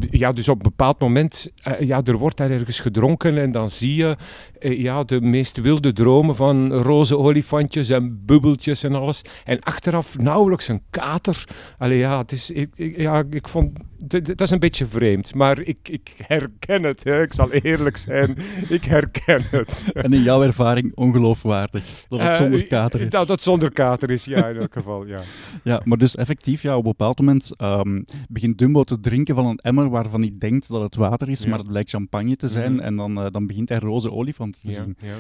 ja, 0.10 0.31
dus 0.31 0.50
op 0.50 0.56
een 0.56 0.62
bepaald 0.62 1.00
moment, 1.00 1.51
eh, 1.63 1.80
ja, 1.80 2.01
er 2.04 2.18
wordt 2.18 2.38
daar 2.38 2.51
ergens 2.51 2.80
gedronken 2.80 3.38
en 3.38 3.51
dan 3.51 3.69
zie 3.69 3.95
je 3.95 4.16
ja, 4.62 5.04
de 5.04 5.22
meest 5.22 5.58
wilde 5.62 5.94
dromen 5.94 6.36
van 6.36 6.74
roze 6.74 7.18
olifantjes 7.18 7.90
en 7.90 8.25
bubbeltjes 8.25 8.84
en 8.84 8.94
alles. 8.96 9.22
En 9.46 9.60
achteraf 9.60 10.18
nauwelijks 10.18 10.68
een 10.68 10.81
kater. 10.90 11.44
Allee, 11.78 11.98
ja, 11.98 12.18
het 12.18 12.31
is, 12.31 12.52
ik, 12.52 12.69
ik- 12.75 12.98
ja, 12.98 13.24
ik 13.30 13.48
vond, 13.48 13.80
dat 13.98 14.42
is 14.42 14.50
een 14.50 14.60
beetje 14.60 14.86
vreemd, 14.86 15.36
maar 15.36 15.60
ik, 15.62 15.78
ik 15.90 16.13
herken 16.28 16.83
het. 16.83 17.04
Hè. 17.04 17.21
Ik 17.21 17.33
zal 17.33 17.52
eerlijk 17.52 17.97
zijn, 17.97 18.38
ik 18.69 18.83
herken 18.85 19.42
het. 19.52 19.85
En 19.94 20.14
in 20.14 20.21
jouw 20.21 20.42
ervaring 20.44 20.95
ongeloofwaardig 20.95 22.06
dat 22.09 22.19
het 22.19 22.30
Eh, 22.30 22.35
zonder 22.35 22.64
kater 22.68 23.02
is. 23.02 23.09
Dat 23.09 23.28
het 23.28 23.44
zonder 23.44 23.71
kater 23.71 24.09
is, 24.09 24.26
ja, 24.26 24.47
in 24.47 24.56
elk 24.57 24.74
geval, 24.74 25.06
ja. 25.06 25.19
Ja, 25.64 25.81
maar 25.83 25.97
dus 25.97 26.16
effectief, 26.16 26.62
ja, 26.62 26.71
op 26.78 26.83
een 26.83 26.90
bepaald 26.90 27.19
moment 27.19 27.56
ehm, 27.57 28.02
begint 28.30 28.57
Dumbo 28.57 28.83
te 28.83 29.00
drinken 29.00 29.35
van 29.35 29.45
een 29.45 29.57
emmer 29.57 29.90
waarvan 29.90 30.21
hij 30.21 30.35
denkt 30.40 30.68
dat 30.68 30.81
het 30.81 30.95
water 30.95 31.30
is, 31.30 31.44
Ja. 31.44 31.50
maar 31.50 31.59
het 31.59 31.68
blijkt 31.68 31.90
champagne 31.90 32.35
te 32.35 32.47
zijn. 32.47 32.74
Mhm. 32.74 32.81
En 32.83 32.95
dan, 32.95 33.18
eh, 33.21 33.26
dan 33.31 33.47
begint 33.47 33.69
hij 33.69 33.78
roze 33.80 34.12
olifant 34.12 34.51
te 34.52 34.70
ja, 34.70 34.84
zien. 34.84 34.98
ja. 35.00 35.16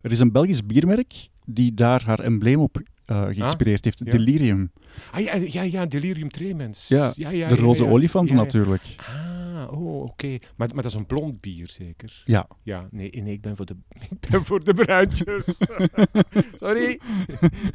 Er 0.00 0.12
is 0.12 0.20
een 0.20 0.32
Belgisch 0.32 0.66
biermerk 0.66 1.28
die 1.44 1.74
daar 1.74 2.02
haar 2.04 2.20
embleem 2.20 2.60
op 2.60 2.82
eh, 3.04 3.24
geïnspireerd 3.24 3.84
heeft. 3.84 4.00
ja. 4.04 4.10
Delirium. 4.10 4.70
Ah, 5.10 5.20
ja, 5.20 5.34
ja, 5.34 5.62
ja, 5.62 5.86
delirium 5.86 6.30
tremens. 6.30 6.88
Ja, 6.88 7.12
ja, 7.14 7.30
ja, 7.30 7.48
de 7.48 7.54
roze 7.54 7.84
ja. 7.84 7.90
olifant 7.90 8.28
Ja, 8.28 8.34
ja. 8.34 8.40
natuurlijk. 8.42 8.82
Ah, 8.96 9.33
oh, 9.70 10.02
oké. 10.02 10.28
Maar, 10.28 10.68
maar 10.74 10.82
dat 10.82 10.84
is 10.84 10.94
een 10.94 11.06
blond 11.06 11.40
bier, 11.40 11.68
zeker? 11.68 12.22
Ja. 12.24 12.46
Ja, 12.62 12.88
nee, 12.90 13.10
nee 13.22 13.32
ik, 13.32 13.40
ben 13.40 13.56
voor 13.56 13.66
de, 13.66 13.76
ik 14.10 14.30
ben 14.30 14.44
voor 14.44 14.64
de 14.64 14.74
bruintjes. 14.74 15.58
Sorry. 16.60 17.00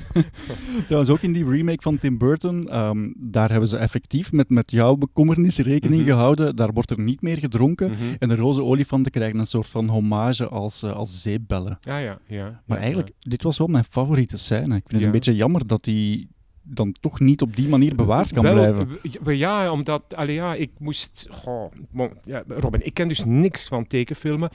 Trouwens, 0.87 1.11
ook 1.11 1.21
in 1.21 1.33
die 1.33 1.49
remake 1.49 1.81
van 1.81 1.97
Tim 1.97 2.17
Burton, 2.17 2.67
ehm, 2.69 3.09
daar 3.17 3.49
hebben 3.51 3.69
ze 3.69 3.77
effectief 3.77 4.31
met, 4.31 4.49
met 4.49 4.71
jouw 4.71 4.95
bekommernis 4.95 5.57
rekening 5.57 6.01
Mhm. 6.01 6.09
gehouden. 6.11 6.55
Daar 6.55 6.73
wordt 6.73 6.91
er 6.91 6.99
niet 6.99 7.21
meer 7.21 7.37
gedronken. 7.37 7.91
Mhm. 7.91 7.99
En 8.19 8.27
de 8.29 8.35
roze 8.35 8.63
olifanten 8.63 9.11
krijgen 9.11 9.39
een 9.39 9.47
soort 9.47 9.67
van 9.67 9.87
hommage 9.87 10.47
als, 10.47 10.83
eh, 10.83 10.91
als 10.95 11.21
zeepbellen. 11.21 11.77
Ja, 11.81 11.97
ja, 11.97 12.19
ja. 12.27 12.61
Maar 12.65 12.77
ja, 12.77 12.83
eigenlijk, 12.83 13.11
dit 13.19 13.43
was 13.43 13.57
wel 13.57 13.67
mijn 13.67 13.83
favoriete 13.83 14.37
scène. 14.37 14.75
Ik 14.75 14.83
vind 14.87 14.91
het 14.91 15.01
een 15.01 15.11
beetje 15.11 15.35
jammer 15.35 15.67
dat 15.67 15.83
die 15.83 16.27
dan 16.69 16.95
toch 17.01 17.19
niet 17.19 17.41
op 17.41 17.55
die 17.55 17.67
manier 17.67 17.95
bewaard 17.95 18.33
kan 18.33 18.43
Wel, 18.43 18.53
blijven. 18.53 19.37
Ja, 19.37 19.71
omdat, 19.71 20.15
allee, 20.15 20.35
ja, 20.35 20.55
ik 20.55 20.71
moest... 20.77 21.27
goh, 21.29 21.71
bon, 21.91 22.09
ja, 22.23 22.43
Robin, 22.47 22.85
ik 22.85 22.93
ken 22.93 23.07
dus 23.07 23.25
niks 23.25 23.67
van 23.67 23.87
tekenfilmen. 23.87 24.49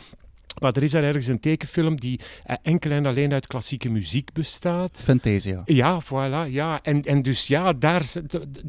Maar 0.59 0.73
er 0.73 0.83
is 0.83 0.91
daar 0.91 1.05
ergens 1.05 1.27
een 1.27 1.41
tekenfilm 1.41 2.01
die 2.01 2.21
eh, 2.45 2.57
enkel 2.63 2.91
en 2.91 3.07
alleen 3.07 3.33
uit 3.33 3.47
klassieke 3.47 3.91
muziek 3.91 4.33
bestaat. 4.33 5.01
Fantasia. 5.05 5.63
Ja, 5.65 6.03
voilà, 6.03 6.51
ja. 6.51 6.83
En, 6.83 7.03
en 7.03 7.23
dus 7.23 7.47
ja, 7.47 7.73
daar, 7.73 8.13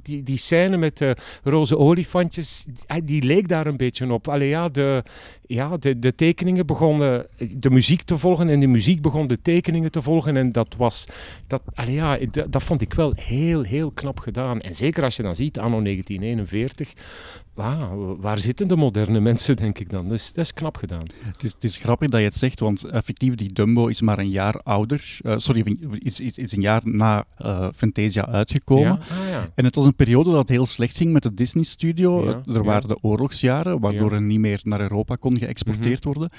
die, 0.01 0.23
die 0.23 0.37
scène 0.37 0.77
met 0.77 0.97
de 0.97 1.15
roze 1.43 1.77
olifantjes, 1.77 2.65
die, 2.87 3.03
die 3.03 3.23
leek 3.23 3.47
daar 3.47 3.67
een 3.67 3.77
beetje 3.77 4.13
op. 4.13 4.27
Allee, 4.27 4.49
ja, 4.49 4.69
de, 4.69 5.03
ja 5.47 5.77
de, 5.77 5.99
de 5.99 6.15
tekeningen 6.15 6.65
begonnen 6.65 7.27
de 7.57 7.69
muziek 7.69 8.01
te 8.01 8.17
volgen 8.17 8.49
en 8.49 8.59
de 8.59 8.67
muziek 8.67 9.01
begon 9.01 9.27
de 9.27 9.41
tekeningen 9.41 9.91
te 9.91 10.01
volgen. 10.01 10.37
En 10.37 10.51
dat 10.51 10.75
was, 10.77 11.05
dat, 11.47 11.61
allee, 11.73 11.93
ja, 11.93 12.17
dat, 12.31 12.51
dat 12.51 12.63
vond 12.63 12.81
ik 12.81 12.93
wel 12.93 13.13
heel, 13.15 13.61
heel 13.61 13.91
knap 13.91 14.19
gedaan. 14.19 14.61
En 14.61 14.75
zeker 14.75 15.03
als 15.03 15.15
je 15.15 15.23
dan 15.23 15.35
ziet, 15.35 15.59
anno 15.59 15.81
1941, 15.81 16.93
wauw, 17.55 18.17
waar 18.19 18.37
zitten 18.37 18.67
de 18.67 18.75
moderne 18.75 19.19
mensen, 19.19 19.55
denk 19.55 19.79
ik 19.79 19.89
dan. 19.89 20.09
Dus 20.09 20.33
dat 20.33 20.43
is 20.45 20.53
knap 20.53 20.77
gedaan. 20.77 21.03
Het 21.23 21.43
is, 21.43 21.53
het 21.53 21.63
is 21.63 21.77
grappig 21.77 22.09
dat 22.09 22.19
je 22.19 22.25
het 22.25 22.35
zegt, 22.35 22.59
want 22.59 22.83
effectief, 22.85 23.35
die 23.35 23.53
Dumbo 23.53 23.87
is 23.87 24.01
maar 24.01 24.19
een 24.19 24.29
jaar 24.29 24.59
ouder. 24.63 25.17
eh, 25.21 25.33
sorry, 25.37 25.77
is, 25.99 26.19
is, 26.19 26.37
is 26.37 26.51
een 26.55 26.61
jaar 26.61 26.81
na 26.83 27.25
eh, 27.37 27.67
Fantasia 27.75 28.27
uitgekomen. 28.27 28.83
Ja? 28.85 28.91
Ah, 28.91 29.29
ja. 29.29 29.49
En 29.55 29.65
het 29.65 29.75
was 29.75 29.85
een 29.85 29.95
periode 29.95 30.29
dat 30.29 30.39
het 30.39 30.49
heel 30.49 30.65
slecht 30.65 30.97
ging 30.97 31.13
met 31.13 31.23
de 31.23 31.33
Disney-studio. 31.33 32.25
Ja, 32.29 32.53
er 32.53 32.63
waren 32.63 32.87
de 32.87 32.97
oorlogsjaren, 33.01 33.79
waardoor 33.79 34.11
er 34.11 34.21
niet 34.21 34.39
meer 34.39 34.59
naar 34.63 34.81
Europa 34.81 35.15
kon 35.15 35.37
geëxporteerd 35.37 36.03
Mhm. 36.05 36.13
worden. 36.13 36.29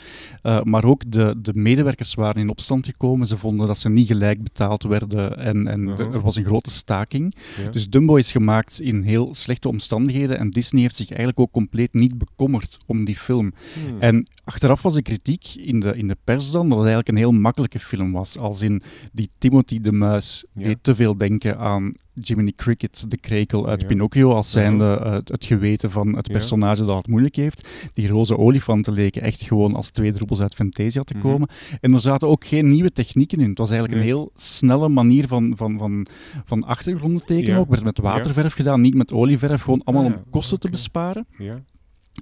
Uh, 0.43 0.63
maar 0.63 0.85
ook 0.85 1.11
de, 1.11 1.35
de 1.43 1.55
medewerkers 1.55 2.15
waren 2.15 2.41
in 2.43 2.49
opstand 2.49 2.87
gekomen. 2.87 3.27
Ze 3.27 3.37
vonden 3.37 3.67
dat 3.67 3.79
ze 3.79 3.89
niet 3.91 4.07
gelijk 4.07 4.43
betaald 4.43 4.83
werden 4.83 5.39
en, 5.39 5.67
en 5.69 5.89
er 5.89 6.21
was 6.21 6.37
een 6.37 6.45
grote 6.45 6.71
staking. 6.71 7.35
Dus 7.73 7.89
Dumbo 7.89 8.17
is 8.17 8.33
gemaakt 8.33 8.81
in 8.81 9.03
heel 9.03 9.35
slechte 9.35 9.69
omstandigheden 9.69 10.39
en 10.39 10.51
Disney 10.51 10.83
heeft 10.83 10.97
zich 10.97 11.06
eigenlijk 11.09 11.39
ook 11.41 11.53
compleet 11.53 11.93
niet 11.95 12.19
bekommerd 12.19 12.79
om 12.87 13.05
die 13.05 13.17
film. 13.17 13.53
Hmm. 13.75 14.01
En 14.01 14.31
achteraf 14.45 14.83
was 14.83 14.95
de 14.95 15.03
kritiek 15.03 15.55
in 15.55 15.81
de, 15.81 15.97
in 15.97 16.09
de 16.09 16.17
pers 16.25 16.51
dan 16.51 16.69
dat 16.69 16.79
het 16.79 16.87
eigenlijk 16.87 17.09
een 17.09 17.17
heel 17.17 17.33
makkelijke 17.41 17.79
film 17.79 18.13
was. 18.13 18.39
Als 18.39 18.63
in 18.63 18.83
die 19.13 19.31
Timothy 19.39 19.81
de 19.81 19.93
Muis 19.93 20.45
Ja. 20.53 20.63
deed 20.63 20.79
te 20.81 20.95
veel 20.95 21.17
denken 21.17 21.59
aan 21.59 21.93
Jiminy 22.21 22.53
Cricket, 22.57 23.05
de 23.11 23.17
krekel 23.17 23.69
uit 23.69 23.81
Ja. 23.81 23.87
Pinocchio, 23.87 24.31
als 24.33 24.51
zijnde 24.51 24.97
eh, 25.05 25.13
het, 25.13 25.29
het 25.29 25.45
geweten 25.45 25.91
van 25.91 26.17
het 26.17 26.27
Ja. 26.27 26.33
personage 26.33 26.85
dat 26.85 26.97
het 26.97 27.07
moeilijk 27.07 27.37
heeft. 27.37 27.69
Die 27.93 28.09
roze 28.09 28.39
olifanten 28.39 28.93
leken 28.93 29.23
echt 29.23 29.43
gewoon 29.43 29.75
als 29.75 29.91
twee 29.91 30.13
druppels 30.13 30.41
uit 30.41 30.55
Fantasia 30.55 31.03
te 31.03 31.15
Mhm. 31.15 31.23
komen. 31.23 31.49
En 31.81 31.95
er 31.95 32.01
zaten 32.01 32.29
ook 32.29 32.45
geen 32.47 32.67
nieuwe 32.69 32.93
technieken 32.93 33.41
in. 33.41 33.49
Het 33.49 33.59
was 33.59 33.71
eigenlijk 33.71 34.01
Nee. 34.01 34.11
een 34.11 34.17
heel 34.17 34.31
snelle 34.35 34.89
manier 34.89 35.29
van, 35.29 35.53
van, 35.57 35.79
van, 35.79 36.07
van 36.45 36.65
achtergronden 36.65 37.25
tekenen 37.27 37.55
Ja. 37.55 37.59
ook. 37.61 37.69
werd 37.71 37.85
met 37.85 37.99
waterverf 37.99 38.53
gedaan, 38.53 38.81
niet 38.81 38.95
met 38.95 39.13
olieverf, 39.13 39.63
gewoon 39.63 39.83
allemaal 39.85 40.07
Ah, 40.11 40.13
om 40.17 40.23
kosten 40.31 40.61
te 40.61 40.69
besparen. 40.71 41.27
Ja. 41.39 41.61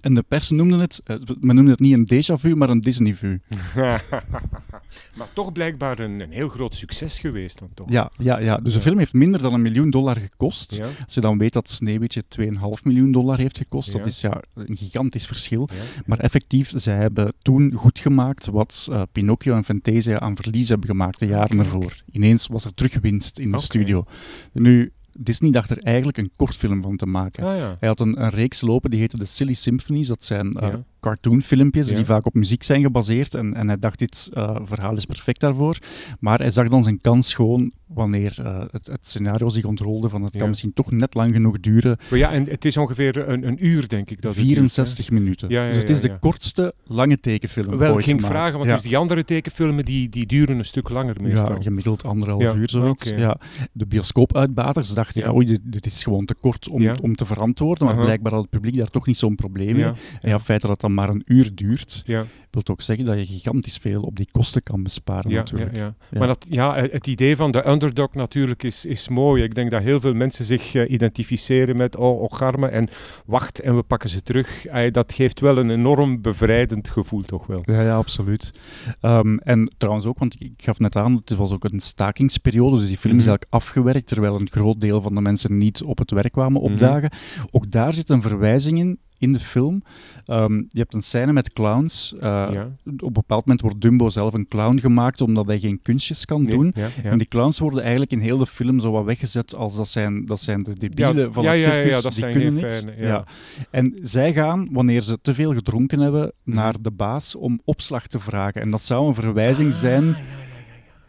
En 0.01 0.15
de 0.15 0.23
pers 0.23 0.51
noemde 0.51 0.79
het, 0.81 1.01
eh, 1.05 1.17
men 1.41 1.55
noemde 1.57 1.71
het 1.71 1.81
niet 1.81 1.93
een 1.93 2.09
déjà 2.25 2.41
vu, 2.41 2.55
maar 2.57 2.69
een 2.71 2.81
Disney-vu. 2.81 3.41
maar 5.17 5.29
toch 5.33 5.53
blijkbaar 5.53 5.99
een, 5.99 6.21
een 6.21 6.31
heel 6.33 6.49
groot 6.49 6.75
succes 6.75 7.19
geweest 7.19 7.59
dan 7.59 7.69
toch? 7.75 7.91
Ja, 7.91 8.11
ja, 8.19 8.39
ja, 8.39 8.57
dus 8.57 8.73
de 8.73 8.81
film 8.81 8.99
heeft 8.99 9.13
minder 9.13 9.43
dan 9.43 9.55
een 9.55 9.63
miljoen 9.63 9.91
dollar 9.91 10.21
gekost. 10.21 10.75
Ja, 10.75 10.89
Als 11.05 11.15
je 11.15 11.21
dan 11.21 11.39
weet 11.39 11.53
dat 11.53 11.71
Sneeuwwitje 11.71 12.23
2,5 12.29 12.83
miljoen 12.83 13.13
dollar 13.13 13.39
heeft 13.39 13.59
gekost, 13.59 13.93
Ja. 13.93 13.99
dat 13.99 14.07
is 14.07 14.21
ja 14.21 14.43
een 14.55 14.77
gigantisch 14.77 15.27
verschil. 15.27 15.69
ja. 15.73 16.03
Maar 16.07 16.19
effectief, 16.19 16.73
zij 16.75 16.97
hebben 16.97 17.33
toen 17.43 17.73
goed 17.73 17.99
gemaakt 17.99 18.47
wat 18.47 18.89
eh, 18.91 19.03
Pinocchio 19.13 19.55
en 19.57 19.65
Fantasia 19.65 20.19
aan 20.21 20.37
verlies 20.37 20.69
hebben 20.69 20.89
gemaakt 20.89 21.19
de 21.19 21.27
jaren 21.27 21.59
ervoor. 21.59 22.03
Ineens 22.13 22.47
was 22.47 22.65
er 22.65 22.75
terugwinst 22.75 23.39
in 23.39 23.51
de 23.51 23.61
studio. 23.61 24.05
Nu, 24.53 24.93
Disney 25.19 25.51
dacht 25.51 25.71
er 25.71 25.79
eigenlijk 25.79 26.19
een 26.19 26.31
kortfilm 26.37 26.83
van 26.83 26.97
te 26.97 27.07
maken. 27.07 27.45
Ah, 27.45 27.57
ja. 27.57 27.77
Hij 27.79 27.89
had 27.89 28.01
een, 28.01 28.23
een 28.23 28.31
reeks 28.31 28.61
lopen 28.61 28.91
die 28.91 29.01
heette 29.01 29.19
The 29.19 29.27
Silly 29.27 29.55
Symphonies. 29.55 30.09
Dat 30.09 30.25
zijn 30.25 30.53
eh, 30.55 30.69
Ja. 30.69 30.85
Cartoonfilmpjes 31.05 31.89
Ja. 31.91 31.97
die 31.97 32.05
vaak 32.05 32.27
op 32.27 32.35
muziek 32.35 32.63
zijn 32.63 32.83
gebaseerd. 32.83 33.35
En, 33.35 33.55
en 33.55 33.67
hij 33.67 33.79
dacht, 33.79 33.99
dit 33.99 34.31
eh, 34.33 34.57
verhaal 34.65 34.97
is 34.97 35.05
perfect 35.05 35.41
daarvoor. 35.41 35.79
Maar 36.21 36.39
hij 36.39 36.51
zag 36.51 36.69
dan 36.69 36.83
zijn 36.83 37.01
kans 37.01 37.35
gewoon 37.35 37.73
wanneer 37.87 38.35
eh, 38.45 38.61
het, 38.71 38.87
het 38.87 39.07
scenario 39.07 39.49
zich 39.49 39.65
ontrolde 39.65 40.09
van 40.09 40.23
het 40.23 40.33
Ja. 40.33 40.39
kan 40.39 40.49
misschien 40.49 40.73
toch 40.73 40.91
net 40.91 41.15
lang 41.15 41.33
genoeg 41.33 41.61
duren. 41.61 41.97
Maar 42.11 42.19
ja, 42.19 42.33
en 42.33 42.47
het 42.49 42.65
is 42.65 42.77
ongeveer 42.77 43.29
een, 43.29 43.47
een 43.47 43.67
uur, 43.67 43.89
denk 43.89 44.11
ik. 44.11 44.21
Dat 44.23 44.35
het 44.35 44.45
duurt, 44.45 44.57
64 44.57 45.11
minuten. 45.11 45.49
Ja, 45.49 45.65
ja, 45.65 45.69
dus 45.73 45.81
het 45.81 45.91
is 45.91 46.01
de 46.01 46.19
kortste 46.19 46.75
lange 46.85 47.21
tekenfilm. 47.21 47.79
Wel, 47.79 47.93
ging 47.93 47.99
ik 48.01 48.05
gemaakt. 48.15 48.27
vragen, 48.27 48.59
want 48.59 48.71
dus 48.71 48.81
die 48.83 48.97
andere 48.97 49.25
tekenfilmen 49.25 49.85
die, 49.85 50.09
die 50.09 50.27
duren 50.27 50.59
een 50.59 50.65
stuk 50.65 50.89
langer 50.89 51.17
meestal. 51.23 51.57
Ja, 51.57 51.63
gemiddeld 51.63 52.05
anderhalf 52.05 52.55
uur 52.55 52.71
zoiets. 52.71 53.09
Ja. 53.09 53.37
De 53.73 53.87
bioscoopuitbaters 53.87 54.95
dachten, 54.95 55.23
Ja. 55.23 55.33
oei, 55.35 55.47
dit, 55.47 55.61
dit 55.65 55.87
is 55.87 56.03
gewoon 56.03 56.25
te 56.25 56.35
kort 56.35 56.69
om, 56.69 56.89
om 57.03 57.17
te 57.17 57.25
verantwoorden. 57.25 57.87
Maar 57.87 57.97
blijkbaar 58.05 58.33
had 58.33 58.41
het 58.43 58.51
publiek 58.51 58.77
daar 58.77 58.91
toch 58.91 59.07
niet 59.07 59.19
zo'n 59.19 59.35
probleem 59.35 59.73
mee. 59.73 59.81
ja, 59.85 59.95
En 60.21 60.29
ja, 60.31 60.37
het 60.37 60.45
feit 60.45 60.61
dat 60.61 60.81
dan 60.81 60.94
maar 60.95 61.09
een 61.09 61.23
uur 61.27 61.55
duurt, 61.55 62.03
ja, 62.07 62.25
wil 62.51 62.63
ook 62.67 62.83
zeggen 62.83 63.05
dat 63.05 63.19
je 63.19 63.27
gigantisch 63.27 63.77
veel 63.77 64.03
op 64.03 64.17
die 64.17 64.29
kosten 64.31 64.63
kan 64.63 64.83
besparen 64.83 65.31
ja, 65.31 65.37
natuurlijk. 65.37 65.77
ja, 65.77 65.79
ja. 65.79 65.95
Ja. 66.11 66.19
Maar 66.19 66.27
dat, 66.27 66.47
ja, 66.49 66.77
het 66.77 67.07
idee 67.07 67.37
van 67.37 67.51
de 67.53 67.69
underdog 67.69 68.15
natuurlijk 68.15 68.63
is, 68.63 68.85
is 68.85 69.09
mooi. 69.09 69.43
Ik 69.43 69.55
denk 69.55 69.71
dat 69.71 69.83
heel 69.83 70.01
veel 70.01 70.15
mensen 70.15 70.45
zich 70.45 70.75
eh, 70.75 70.91
identificeren 70.91 71.77
met 71.77 71.97
oh, 71.97 72.23
Ogarme 72.23 72.67
en 72.67 72.89
wacht 73.27 73.61
en 73.61 73.77
we 73.77 73.83
pakken 73.83 74.09
ze 74.09 74.23
terug. 74.23 74.67
Dat 74.91 75.13
geeft 75.13 75.41
wel 75.41 75.59
een 75.59 75.71
enorm 75.71 76.21
bevrijdend 76.23 76.89
gevoel 76.89 77.23
toch 77.23 77.47
wel. 77.47 77.63
Ja, 77.65 77.83
ja, 77.83 77.97
absoluut. 77.97 78.53
Ehm, 79.01 79.37
en 79.37 79.75
trouwens 79.79 80.07
ook, 80.07 80.19
want 80.19 80.37
ik 80.39 80.53
gaf 80.57 80.79
net 80.79 80.97
aan, 80.97 81.15
het 81.15 81.37
was 81.37 81.53
ook 81.53 81.65
een 81.65 81.81
stakingsperiode, 81.81 82.79
dus 82.79 82.89
die 82.89 82.99
film 82.99 83.17
is 83.19 83.25
Mhm. 83.25 83.29
eigenlijk 83.29 83.65
afgewerkt, 83.65 84.07
terwijl 84.07 84.41
een 84.41 84.51
groot 84.51 84.81
deel 84.81 85.01
van 85.01 85.15
de 85.15 85.21
mensen 85.21 85.59
niet 85.59 85.83
op 85.83 85.99
het 85.99 86.11
werk 86.11 86.33
kwamen 86.33 86.61
opdagen. 86.61 87.11
Ook 87.51 87.71
daar 87.71 87.93
zit 87.93 88.09
een 88.11 88.23
verwijzing 88.23 88.79
in, 88.79 88.99
in 89.19 89.33
de 89.33 89.39
film. 89.41 89.83
Ehm, 90.25 90.55
je 90.57 90.79
hebt 90.79 90.95
een 90.95 91.03
scène 91.03 91.33
met 91.33 91.53
clowns. 91.53 92.15
Eh, 92.15 92.21
ja. 92.53 92.69
Op 92.85 93.03
een 93.03 93.13
bepaald 93.13 93.45
moment 93.45 93.61
wordt 93.61 93.81
Dumbo 93.81 94.09
zelf 94.09 94.35
een 94.35 94.47
clown 94.49 94.79
gemaakt, 94.79 95.21
omdat 95.21 95.47
hij 95.47 95.59
geen 95.59 95.83
kunstjes 95.83 96.25
kan 96.25 96.43
Nee, 96.43 96.57
doen. 96.57 96.73
Ja, 96.75 96.89
ja. 97.03 97.11
En 97.11 97.19
die 97.19 97.27
clowns 97.29 97.59
worden 97.59 97.81
eigenlijk 97.83 98.11
in 98.11 98.21
heel 98.21 98.37
de 98.39 98.47
film 98.47 98.81
zo 98.81 98.91
wat 98.91 99.05
weggezet 99.05 99.55
als 99.55 99.77
dat 99.77 99.89
zijn, 99.89 100.25
dat 100.27 100.41
zijn 100.41 100.63
de 100.63 100.75
debielen 100.79 101.17
Ja, 101.17 101.31
van 101.33 101.43
ja, 101.43 101.51
het 101.51 101.61
ja, 101.61 101.67
ja, 101.67 101.73
circus, 101.73 101.91
ja, 101.97 102.01
dat 102.01 102.13
die 102.13 102.21
zijn 102.21 102.33
kunnen 102.33 102.53
geen 102.53 102.63
niks. 102.63 102.81
fijne, 102.81 103.03
ja. 103.07 103.25
En 103.71 103.95
zij 104.03 104.33
gaan, 104.33 104.69
wanneer 104.73 105.03
ze 105.03 105.19
te 105.23 105.35
veel 105.35 105.55
gedronken 105.55 105.99
hebben, 105.99 106.33
Mhm. 106.45 106.57
naar 106.57 106.75
de 106.81 106.91
baas 106.91 107.35
om 107.35 107.61
opslag 107.65 108.07
te 108.07 108.19
vragen. 108.19 108.61
En 108.63 108.71
dat 108.71 108.83
zou 108.83 109.09
een 109.09 109.15
verwijzing 109.15 109.73
Ah, 109.73 109.79
zijn... 109.79 110.17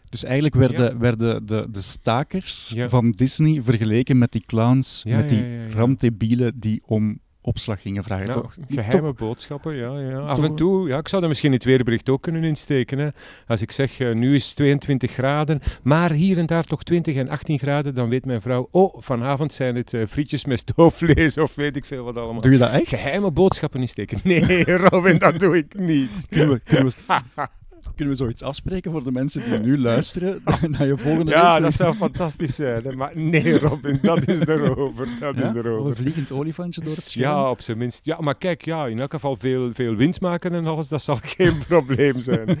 Dus 0.08 0.24
eigenlijk 0.24 0.54
werden, 0.54 0.98
werden 0.98 1.46
de, 1.46 1.66
de 1.70 1.80
stakers 1.80 2.72
Ja. 2.74 2.88
van 2.88 3.10
Disney 3.10 3.62
vergeleken 3.62 4.18
met 4.18 4.32
die 4.32 4.42
clowns, 4.46 5.02
Ja, 5.06 5.16
met 5.16 5.28
die 5.28 5.38
ja, 5.38 5.44
ja, 5.44 5.62
ja. 5.62 5.72
randdebielen 5.74 6.52
die 6.60 6.82
om 6.86 7.18
opslag 7.46 7.80
gingen 7.80 8.04
vragen. 8.04 8.26
Nou, 8.26 8.42
Toch- 8.42 8.56
geheime 8.68 9.12
boodschappen, 9.12 9.76
ja, 9.76 9.98
ja. 9.98 10.18
Af 10.18 10.42
en 10.42 10.54
toe, 10.54 10.88
ja, 10.88 10.98
ik 10.98 11.08
zou 11.08 11.20
dat 11.20 11.30
misschien 11.30 11.50
in 11.50 11.56
het 11.56 11.64
weerbericht 11.66 12.08
ook 12.08 12.22
kunnen 12.22 12.44
insteken. 12.44 12.98
Hè. 12.98 13.06
Als 13.46 13.62
ik 13.62 13.72
zeg, 13.72 13.98
eh, 13.98 14.14
nu 14.14 14.34
is 14.34 14.46
het 14.46 14.56
22 14.56 15.10
graden, 15.10 15.60
maar 15.82 16.10
hier 16.12 16.38
en 16.38 16.46
daar 16.46 16.64
toch 16.64 16.82
20 16.82 17.16
en 17.16 17.28
18 17.28 17.58
graden, 17.58 17.94
dan 17.94 18.08
weet 18.08 18.24
mijn 18.24 18.40
vrouw, 18.40 18.68
oh, 18.70 18.94
vanavond 18.98 19.52
zijn 19.52 19.76
het 19.76 19.94
eh, 19.94 20.02
frietjes 20.08 20.44
met 20.44 20.58
stoofvlees 20.58 21.38
of 21.38 21.54
weet 21.54 21.76
ik 21.76 21.84
veel 21.84 22.04
wat 22.04 22.16
allemaal. 22.16 22.40
Doe 22.40 22.52
je 22.52 22.58
dat 22.58 22.70
echt? 22.70 22.88
Geheime 22.88 23.30
boodschappen 23.30 23.80
insteken. 23.80 24.20
Nee, 24.22 24.64
Robin, 24.88 25.18
dat 25.18 25.40
doe 25.40 25.56
ik 25.56 25.78
niet. 25.78 26.26
Kunnen 26.28 26.50
we, 26.50 26.60
kunnen, 26.60 26.92
we, 27.06 27.48
kunnen 27.94 28.14
we 28.14 28.20
zoiets 28.20 28.42
afspreken 28.42 28.90
voor 28.90 29.04
de 29.04 29.12
mensen 29.12 29.42
die 29.50 29.58
nu 29.58 29.78
luisteren? 29.78 30.40
Dat 30.44 30.78
je 30.86 30.94
volgende 30.98 31.30
Ja, 31.30 31.52
week 31.52 31.62
dat 31.62 31.72
zo- 31.72 31.82
zou 31.84 31.94
fantastisch 31.94 32.54
zijn. 32.54 32.82
hè. 32.84 32.92
Maar 32.92 33.10
nee, 33.14 33.58
Robin, 33.58 33.98
dat 34.02 34.28
is 34.28 34.38
erover. 34.46 35.08
Dat 35.20 35.34
Ja? 35.36 35.42
is 35.42 35.48
Of 35.48 35.54
erover. 35.54 35.90
een 35.90 35.96
vliegend 35.96 36.32
olifantje 36.32 36.80
door 36.80 36.94
het 36.96 37.08
scherm? 37.08 37.24
Ja, 37.36 37.50
op 37.50 37.60
zijn 37.60 37.78
minst. 37.78 38.04
Ja, 38.04 38.20
maar 38.20 38.34
kijk, 38.34 38.64
ja, 38.64 38.86
in 38.86 38.98
elk 39.00 39.12
geval 39.12 39.36
veel, 39.36 39.70
veel 39.74 39.94
winst 39.94 40.20
maken 40.20 40.52
en 40.52 40.66
alles, 40.66 40.88
dat 40.88 41.02
zal 41.02 41.18
geen 41.36 41.58
probleem 41.68 42.20
zijn. 42.20 42.58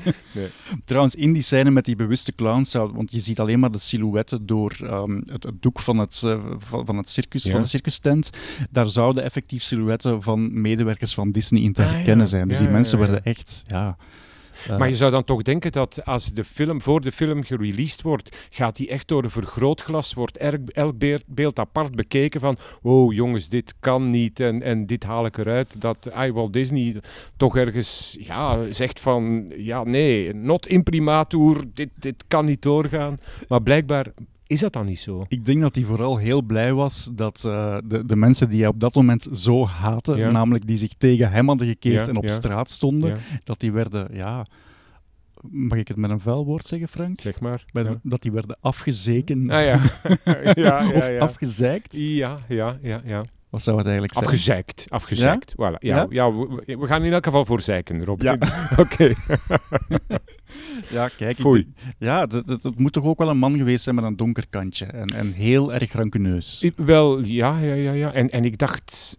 Trouwens, 0.84 1.14
in 1.14 1.32
die 1.32 1.42
scène 1.42 1.70
met 1.70 1.84
die 1.84 1.96
bewuste 1.96 2.34
clowns, 2.34 2.72
want 2.72 3.10
je 3.10 3.20
ziet 3.20 3.40
alleen 3.40 3.58
maar 3.58 3.70
de 3.70 3.78
silhouetten 3.78 4.46
door 4.46 4.76
ehm, 4.82 5.20
het, 5.24 5.42
het 5.42 5.62
doek 5.62 5.80
van 5.80 5.98
het, 5.98 6.22
eh, 6.24 6.44
van, 6.58 6.86
van 6.86 6.96
het 6.96 7.10
circus, 7.10 7.42
Ja. 7.44 7.50
van 7.52 7.60
de 7.60 7.66
circustent, 7.68 8.30
daar 8.70 8.88
zouden 8.88 9.22
effectief 9.24 9.62
silhouetten 9.62 10.22
van 10.22 10.60
medewerkers 10.60 11.14
van 11.14 11.30
Disney 11.30 11.62
in 11.62 11.72
te 11.72 11.82
Ah, 11.82 11.88
ja. 11.88 11.94
herkennen 11.94 12.28
zijn. 12.28 12.42
Dus 12.48 12.52
Ja, 12.56 12.62
die 12.62 12.68
ja, 12.72 12.76
mensen 12.76 12.98
ja, 12.98 13.04
ja. 13.04 13.10
werden 13.10 13.30
echt, 13.32 13.62
ja... 13.66 13.96
Maar 14.78 14.88
je 14.88 14.96
zou 14.96 15.10
dan 15.10 15.24
toch 15.24 15.42
denken 15.42 15.72
dat 15.72 16.04
als 16.04 16.32
de 16.32 16.44
film 16.44 16.82
voor 16.82 17.00
de 17.00 17.12
film 17.12 17.42
gereleased 17.42 18.02
wordt, 18.02 18.36
gaat 18.50 18.76
die 18.76 18.88
echt 18.88 19.08
door 19.08 19.24
een 19.24 19.30
vergrootglas, 19.30 20.14
wordt 20.14 20.36
elk, 20.36 20.94
beeld 21.26 21.58
apart 21.58 21.94
bekeken 21.94 22.40
van, 22.40 22.56
oh 22.82 23.14
jongens, 23.14 23.48
dit 23.48 23.74
kan 23.80 24.10
niet 24.10 24.40
en, 24.40 24.62
en 24.62 24.86
dit 24.86 25.04
haal 25.04 25.26
ik 25.26 25.38
eruit. 25.38 25.80
Dat 25.80 26.10
I, 26.18 26.32
Walt 26.32 26.52
Disney 26.52 27.00
toch 27.36 27.56
ergens 27.56 28.16
ja, 28.20 28.72
zegt 28.72 29.00
van, 29.00 29.50
ja 29.56 29.84
nee, 29.84 30.34
not 30.34 30.66
imprimatur, 30.66 31.64
dit, 31.74 31.90
dit 31.94 32.24
kan 32.28 32.44
niet 32.44 32.62
doorgaan. 32.62 33.20
Maar 33.48 33.62
blijkbaar 33.62 34.06
is 34.46 34.60
dat 34.60 34.72
dan 34.72 34.86
niet 34.86 34.98
zo. 34.98 35.24
Ik 35.28 35.44
denk 35.44 35.60
dat 35.60 35.74
hij 35.74 35.84
vooral 35.84 36.16
heel 36.16 36.42
blij 36.42 36.72
was 36.72 37.10
dat 37.14 37.42
eh, 37.44 37.78
de, 37.84 38.04
de 38.06 38.16
mensen 38.16 38.48
die 38.48 38.60
hij 38.60 38.68
op 38.68 38.80
dat 38.80 38.94
moment 38.94 39.28
zo 39.32 39.66
haatte, 39.66 40.16
Ja. 40.16 40.30
namelijk 40.30 40.66
die 40.66 40.76
zich 40.76 40.92
tegen 40.98 41.30
hem 41.30 41.48
hadden 41.48 41.66
gekeerd 41.66 42.06
Ja, 42.06 42.12
en 42.12 42.16
op 42.16 42.22
ja. 42.26 42.32
straat 42.32 42.70
stonden, 42.70 43.18
dat 43.44 43.60
die 43.60 43.72
werden, 43.72 44.08
ja... 44.12 44.46
Mag 45.50 45.78
ik 45.78 45.88
het 45.88 45.96
met 45.96 46.10
een 46.10 46.20
vuil 46.20 46.44
woord 46.44 46.66
zeggen, 46.66 46.88
Frank? 46.88 47.20
zeg 47.20 47.40
maar. 47.40 47.64
Dat 48.02 48.22
die 48.22 48.32
werden 48.32 48.56
afgezeken 48.60 49.50
Ah 49.50 49.64
ja, 49.64 49.80
ja, 50.42 50.50
ja, 50.54 50.90
of 50.92 51.08
ja. 51.08 51.18
afgezeikt. 51.18 51.96
Ja, 51.96 52.38
ja, 52.48 52.78
ja, 52.82 53.02
ja. 53.04 53.24
Wat 53.56 53.64
zou 53.64 53.76
het 53.76 53.86
eigenlijk 53.86 54.14
zijn? 54.14 54.26
Afgezeikt, 54.26 54.84
afgezeikt. 54.88 55.52
Voilà. 55.52 55.56
Ja, 55.56 55.96
Ja? 55.96 56.06
ja? 56.10 56.32
we, 56.32 56.76
we 56.78 56.86
gaan 56.86 57.02
in 57.04 57.12
elk 57.12 57.24
geval 57.24 57.44
voor 57.44 57.62
zeiken, 57.62 58.04
Rob. 58.04 58.22
Ja. 58.22 58.36
Oké. 58.78 59.12
Ja, 60.90 61.08
kijk. 61.16 61.38
ik 61.38 61.66
ja, 61.98 62.20
het 62.20 62.32
het 62.62 62.78
moet 62.78 62.92
toch 62.92 63.04
ook 63.04 63.18
wel 63.18 63.28
een 63.28 63.38
man 63.38 63.56
geweest 63.56 63.82
zijn 63.84 63.94
met 63.94 64.04
een 64.04 64.16
donker 64.16 64.44
kantje. 64.50 64.84
En, 64.84 65.06
en 65.08 65.32
heel 65.32 65.72
erg 65.74 65.92
rancuneus. 65.92 66.62
I- 66.62 66.72
Wel, 66.76 67.24
ja, 67.24 67.58
ja, 67.58 67.74
ja. 67.74 67.92
ja. 67.92 68.12
En, 68.12 68.30
en 68.30 68.44
ik 68.44 68.58
dacht, 68.58 69.18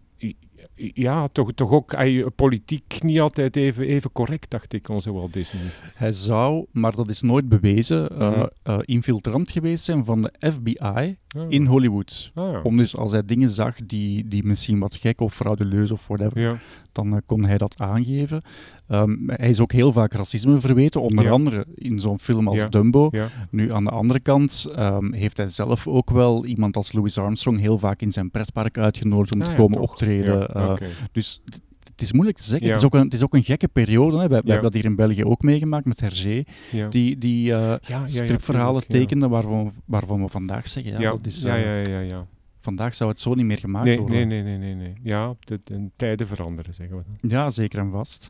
ja, 0.93 1.27
toch, 1.27 1.53
toch 1.53 1.71
ook 1.71 1.93
ey, 1.93 2.25
politiek 2.35 2.97
niet 3.03 3.19
altijd 3.19 3.55
even, 3.55 3.85
even 3.85 4.11
correct, 4.11 4.49
dacht 4.49 4.73
ik, 4.73 4.89
onze 4.89 5.11
Walt 5.13 5.33
Disney. 5.33 5.61
Hij 5.95 6.11
zou, 6.11 6.65
maar 6.71 6.95
dat 6.95 7.09
is 7.09 7.21
nooit 7.21 7.49
bewezen, 7.49 8.09
eh, 8.19 8.29
Mhm. 8.29 8.45
eh, 8.63 8.77
infiltrant 8.85 9.51
geweest 9.51 9.83
zijn 9.83 10.05
van 10.05 10.21
de 10.21 10.31
FBI 10.51 11.17
Ah, 11.27 11.45
in 11.49 11.65
Hollywood. 11.65 12.31
ah, 12.33 12.51
ja. 12.51 12.61
Om 12.61 12.77
dus 12.77 12.95
als 12.97 13.11
hij 13.11 13.25
dingen 13.25 13.49
zag 13.49 13.75
die, 13.85 14.27
die 14.27 14.43
misschien 14.43 14.79
wat 14.79 14.95
gek 14.95 15.21
of 15.21 15.33
fraudeleus 15.33 15.91
of 15.91 16.07
whatever, 16.07 16.41
Ja. 16.41 16.57
Dan 16.97 17.13
eh, 17.15 17.19
kon 17.25 17.45
hij 17.45 17.57
dat 17.57 17.79
aangeven. 17.79 18.41
Ehm, 18.87 19.15
hij 19.25 19.49
is 19.49 19.59
ook 19.59 19.71
heel 19.71 19.91
vaak 19.91 20.13
racisme 20.13 20.59
verweten, 20.59 21.01
onder 21.01 21.25
Ja. 21.25 21.31
andere 21.31 21.65
in 21.75 21.99
zo'n 21.99 22.19
film 22.19 22.47
als 22.47 22.57
Ja. 22.57 22.65
Dumbo. 22.65 23.07
Ja. 23.11 23.27
Nu, 23.49 23.73
aan 23.73 23.83
de 23.83 23.89
andere 23.91 24.19
kant 24.19 24.71
ehm, 24.75 25.13
heeft 25.13 25.37
hij 25.37 25.47
zelf 25.49 25.87
ook 25.87 26.09
wel 26.09 26.45
iemand 26.45 26.75
als 26.75 26.93
Louis 26.93 27.17
Armstrong 27.17 27.59
heel 27.59 27.77
vaak 27.77 28.01
in 28.01 28.11
zijn 28.11 28.31
pretpark 28.31 28.77
uitgenodigd 28.77 29.33
om 29.33 29.41
Ah, 29.41 29.47
te 29.47 29.55
komen 29.55 29.77
toch. 29.79 29.89
optreden. 29.91 30.47
Eh. 30.53 30.73
Dus 31.11 31.41
het- 31.45 31.61
is 32.01 32.11
moeilijk 32.11 32.37
te 32.37 32.43
zeggen. 32.43 32.67
Ja. 32.67 32.73
Het, 32.73 32.81
is 32.81 32.85
ook 32.87 32.93
een, 32.93 33.03
het 33.03 33.13
is 33.13 33.23
ook 33.23 33.33
een 33.33 33.43
gekke 33.43 33.67
periode. 33.67 34.17
Hè. 34.19 34.27
We, 34.27 34.33
Ja. 34.35 34.41
hebben 34.43 34.61
dat 34.61 34.73
hier 34.73 34.85
in 34.85 34.95
België 34.95 35.23
ook 35.25 35.41
meegemaakt 35.41 35.85
met 35.85 35.99
Hergé, 35.99 36.43
ja. 36.71 36.87
die, 36.87 37.17
die 37.17 37.43
ja, 37.43 37.79
stripverhalen 38.05 38.87
tekende 38.87 39.27
waarvan, 39.27 39.71
waarvan 39.85 40.21
we 40.21 40.27
vandaag 40.29 40.67
zeggen, 40.67 40.91
ja, 41.01 41.09
dat 41.11 41.25
is, 41.25 41.41
ja, 41.41 41.55
ja, 41.55 41.75
ja, 41.75 41.99
ja. 41.99 42.25
Vandaag 42.67 42.95
zou 42.95 43.09
het 43.09 43.19
zo 43.19 43.33
niet 43.33 43.45
meer 43.45 43.57
gemaakt 43.59 43.85
Nee, 43.85 43.99
worden. 43.99 44.27
nee, 44.27 44.41
nee, 44.41 44.57
nee, 44.57 44.57
nee, 44.57 44.75
nee. 44.75 44.93
Ja, 45.03 45.33
de, 45.39 45.59
de 45.63 45.89
tijden 45.95 46.27
veranderen, 46.27 46.73
zeggen 46.73 46.97
we 46.97 47.03
dan. 47.21 47.29
Ja, 47.29 47.49
zeker 47.49 47.79
en 47.79 47.91
vast. 47.91 48.29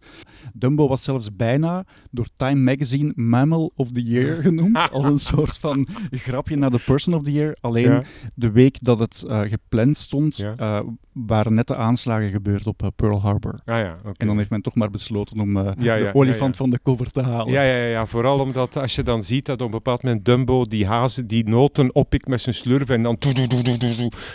Dumbo 0.53 0.87
was 0.87 1.03
zelfs 1.03 1.35
bijna 1.35 1.85
door 2.11 2.27
Time 2.35 2.61
Magazine 2.61 3.11
Mammal 3.15 3.71
of 3.75 3.91
the 3.91 4.03
Year 4.03 4.35
genoemd, 4.47 4.91
als 4.91 5.05
een 5.05 5.19
soort 5.19 5.57
van 5.57 5.87
grapje 6.11 6.55
naar 6.55 6.71
de 6.71 6.79
Person 6.85 7.13
of 7.13 7.23
the 7.23 7.31
Year. 7.31 7.57
Alleen 7.61 7.83
Ja. 7.91 8.03
de 8.35 8.51
week 8.51 8.77
dat 8.81 8.99
het 8.99 9.23
eh, 9.27 9.41
gepland 9.41 9.97
stond, 9.97 10.35
Ja. 10.37 10.53
eh, 10.57 10.79
waren 11.11 11.53
net 11.53 11.67
de 11.67 11.75
aanslagen 11.75 12.29
gebeurd 12.29 12.67
op 12.67 12.83
eh, 12.83 12.87
Pearl 12.95 13.21
Harbor. 13.21 13.59
Ah 13.65 13.79
ja, 13.79 13.97
oké. 13.99 14.11
En 14.17 14.27
dan 14.27 14.37
heeft 14.37 14.49
men 14.49 14.61
toch 14.61 14.75
maar 14.75 14.89
besloten 14.89 15.39
om 15.39 15.53
de 15.53 16.09
olifant 16.13 16.57
van 16.57 16.69
de 16.69 16.79
cover 16.83 17.11
te 17.11 17.21
halen. 17.21 17.53
Ja, 17.53 17.61
ja, 17.63 17.83
ja, 17.85 18.05
vooral 18.05 18.39
omdat 18.39 18.75
als 18.77 18.95
je 18.95 19.03
dan 19.03 19.23
ziet 19.23 19.45
dat 19.45 19.59
op 19.59 19.65
een 19.65 19.71
bepaald 19.71 20.03
moment 20.03 20.25
Dumbo 20.25 20.65
die 20.65 20.85
hazen, 20.87 21.27
die 21.27 21.49
noten 21.49 21.95
oppikt 21.95 22.27
met 22.27 22.41
zijn 22.41 22.55
slurf 22.55 22.89
en 22.89 23.03
dan... 23.03 23.17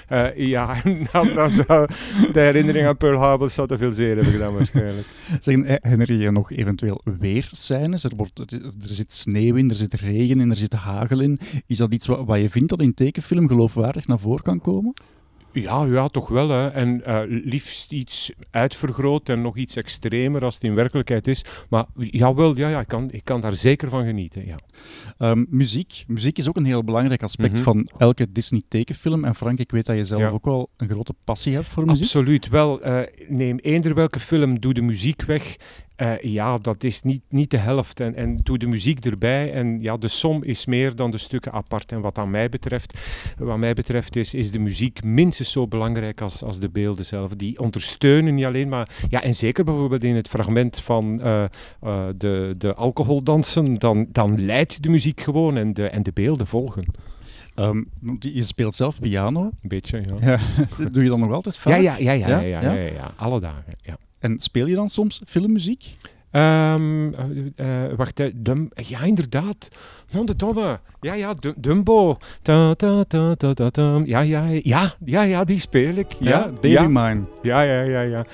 Eh, 0.08 0.36
ja, 0.36 0.82
dan, 1.12 1.34
dan 1.34 1.50
zou 1.50 1.86
de 2.32 2.40
herinnering 2.40 2.86
aan 2.86 2.96
Pearl 2.96 3.18
Harbor 3.18 3.50
zou 3.50 3.68
te 3.68 3.78
veel 3.78 3.92
zeer 3.92 4.14
hebben 4.14 4.32
gedaan 4.32 4.54
waarschijnlijk. 4.54 5.06
Zeg, 5.40 5.60
eh, 5.60 5.76
herinner 5.80 6.12
je 6.12 6.30
nog 6.30 6.52
eventueel 6.52 7.00
weerscènes? 7.18 8.04
Er, 8.04 8.12
wordt, 8.16 8.38
er 8.38 8.62
er 8.64 8.94
zit 8.94 9.12
sneeuw 9.12 9.54
in, 9.54 9.70
er 9.70 9.76
zit 9.76 9.94
regen 9.94 10.40
in, 10.40 10.50
er 10.50 10.56
zit 10.56 10.72
hagel 10.72 11.20
in. 11.20 11.38
Is 11.66 11.78
dat 11.78 11.92
iets 11.92 12.06
wat, 12.06 12.24
wat 12.26 12.40
je 12.40 12.50
vindt 12.50 12.68
dat 12.68 12.80
in 12.80 12.94
tekenfilm 12.94 13.48
geloofwaardig 13.48 14.06
naar 14.06 14.18
voren 14.18 14.42
kan 14.42 14.60
komen? 14.60 14.92
Ja, 15.52 15.84
ja, 15.84 16.08
toch 16.08 16.28
wel. 16.28 16.48
Hè. 16.48 16.68
En 16.68 17.04
eh, 17.04 17.20
liefst 17.26 17.92
iets 17.92 18.32
uitvergroot 18.50 19.28
en 19.28 19.42
nog 19.42 19.56
iets 19.56 19.76
extremer 19.76 20.44
als 20.44 20.54
het 20.54 20.64
in 20.64 20.74
werkelijkheid 20.74 21.26
is. 21.26 21.44
Maar 21.68 21.84
jawel, 21.94 22.56
ja, 22.56 22.68
ja, 22.68 22.80
ik, 22.80 22.88
kan, 22.88 23.08
ik 23.10 23.24
kan 23.24 23.40
daar 23.40 23.52
zeker 23.54 23.88
van 23.88 24.04
genieten. 24.04 24.46
Ja. 24.46 24.56
Ehm, 25.18 25.44
muziek. 25.48 26.04
Muziek 26.06 26.38
is 26.38 26.48
ook 26.48 26.56
een 26.56 26.64
heel 26.64 26.84
belangrijk 26.84 27.22
aspect 27.22 27.52
Mhm. 27.52 27.62
van 27.62 27.88
elke 27.98 28.32
Disney-tekenfilm. 28.32 29.24
En 29.24 29.34
Frank, 29.34 29.58
ik 29.58 29.70
weet 29.70 29.86
dat 29.86 29.96
je 29.96 30.04
zelf 30.04 30.20
Ja. 30.20 30.28
ook 30.28 30.44
wel 30.44 30.70
een 30.76 30.88
grote 30.88 31.14
passie 31.24 31.54
hebt 31.54 31.66
voor 31.68 31.84
muziek. 31.86 32.02
Absoluut 32.04 32.48
wel. 32.48 32.80
Eh, 32.82 33.00
neem 33.28 33.58
eender 33.58 33.94
welke 33.94 34.20
film, 34.20 34.60
doe 34.60 34.74
de 34.74 34.82
muziek 34.82 35.22
weg. 35.22 35.56
Eh, 36.02 36.18
ja, 36.18 36.58
dat 36.58 36.84
is 36.84 37.02
niet, 37.02 37.22
niet 37.28 37.50
de 37.50 37.56
helft. 37.56 38.00
En, 38.00 38.14
en 38.14 38.36
doe 38.36 38.58
de 38.58 38.66
muziek 38.66 39.04
erbij. 39.04 39.52
En 39.52 39.80
ja, 39.80 39.96
de 39.96 40.08
som 40.08 40.42
is 40.42 40.66
meer 40.66 40.96
dan 40.96 41.10
de 41.10 41.18
stukken 41.18 41.52
apart. 41.52 41.92
En 41.92 42.00
wat 42.00 42.18
aan 42.18 42.30
mij 42.30 42.48
betreft, 42.48 42.98
wat 43.38 43.58
mij 43.58 43.74
betreft 43.74 44.16
is, 44.16 44.34
is 44.34 44.50
de 44.50 44.58
muziek 44.58 45.04
minstens 45.04 45.52
zo 45.52 45.66
belangrijk 45.66 46.20
als, 46.20 46.42
als 46.42 46.58
de 46.58 46.68
beelden 46.68 47.04
zelf. 47.04 47.34
Die 47.34 47.58
ondersteunen 47.58 48.34
niet 48.34 48.44
alleen 48.44 48.68
maar... 48.68 48.88
Ja, 49.08 49.22
en 49.22 49.34
zeker 49.34 49.64
bijvoorbeeld 49.64 50.04
in 50.04 50.16
het 50.16 50.28
fragment 50.28 50.80
van 50.80 51.20
eh, 51.20 51.44
de, 52.16 52.54
de 52.58 52.74
alcoholdansen, 52.74 53.74
dan, 53.78 54.06
dan 54.12 54.44
leidt 54.44 54.82
de 54.82 54.88
muziek 54.88 55.20
gewoon 55.20 55.56
en 55.56 55.74
de, 55.74 55.88
en 55.88 56.02
de 56.02 56.12
beelden 56.12 56.46
volgen. 56.46 56.84
Ehm, 57.54 57.82
je 58.18 58.44
speelt 58.44 58.74
zelf 58.74 59.00
piano. 59.00 59.42
Een 59.42 59.68
beetje, 59.68 60.02
ja. 60.06 60.16
Ja. 60.20 60.38
Doe 60.92 61.02
je 61.02 61.08
dan 61.08 61.20
nog 61.20 61.32
altijd 61.32 61.58
vaak? 61.58 61.72
Ja, 61.72 61.96
ja, 61.96 62.12
ja, 62.12 62.12
ja, 62.12 62.28
ja, 62.28 62.40
Ja? 62.40 62.60
ja, 62.60 62.72
ja, 62.72 62.92
ja, 62.92 63.12
alle 63.16 63.40
dagen, 63.40 63.74
ja. 63.82 63.96
En 64.22 64.38
speel 64.38 64.66
je 64.66 64.74
dan 64.74 64.88
soms 64.88 65.20
filmmuziek? 65.26 65.96
Ehm, 66.30 67.14
eh, 67.14 67.86
eh, 67.86 67.96
wacht, 67.96 68.20
Dum 68.34 68.68
ja, 68.74 69.00
inderdaad. 69.02 69.68
Non 70.12 70.26
de 70.26 70.36
domme. 70.36 70.80
Ja, 71.00 71.14
ja, 71.14 71.34
Dum- 71.34 71.54
Dumbo. 71.56 72.16
Ta, 72.42 72.74
ta, 72.74 73.04
ta, 73.04 73.34
ta, 73.34 73.54
ta, 73.54 73.70
ta. 73.70 74.02
Ja, 74.04 74.20
ja, 74.20 74.46
ja, 74.62 74.94
ja, 75.04 75.22
ja, 75.22 75.44
die 75.44 75.58
speel 75.58 75.94
ik. 75.96 76.12
Ja, 76.12 76.28
Ja, 76.30 76.46
Baby 76.48 76.68
ja, 76.68 76.82
Mine. 76.88 77.24
ja, 77.42 77.62
ja, 77.62 77.82
ja, 77.82 78.00
ja. 78.00 78.24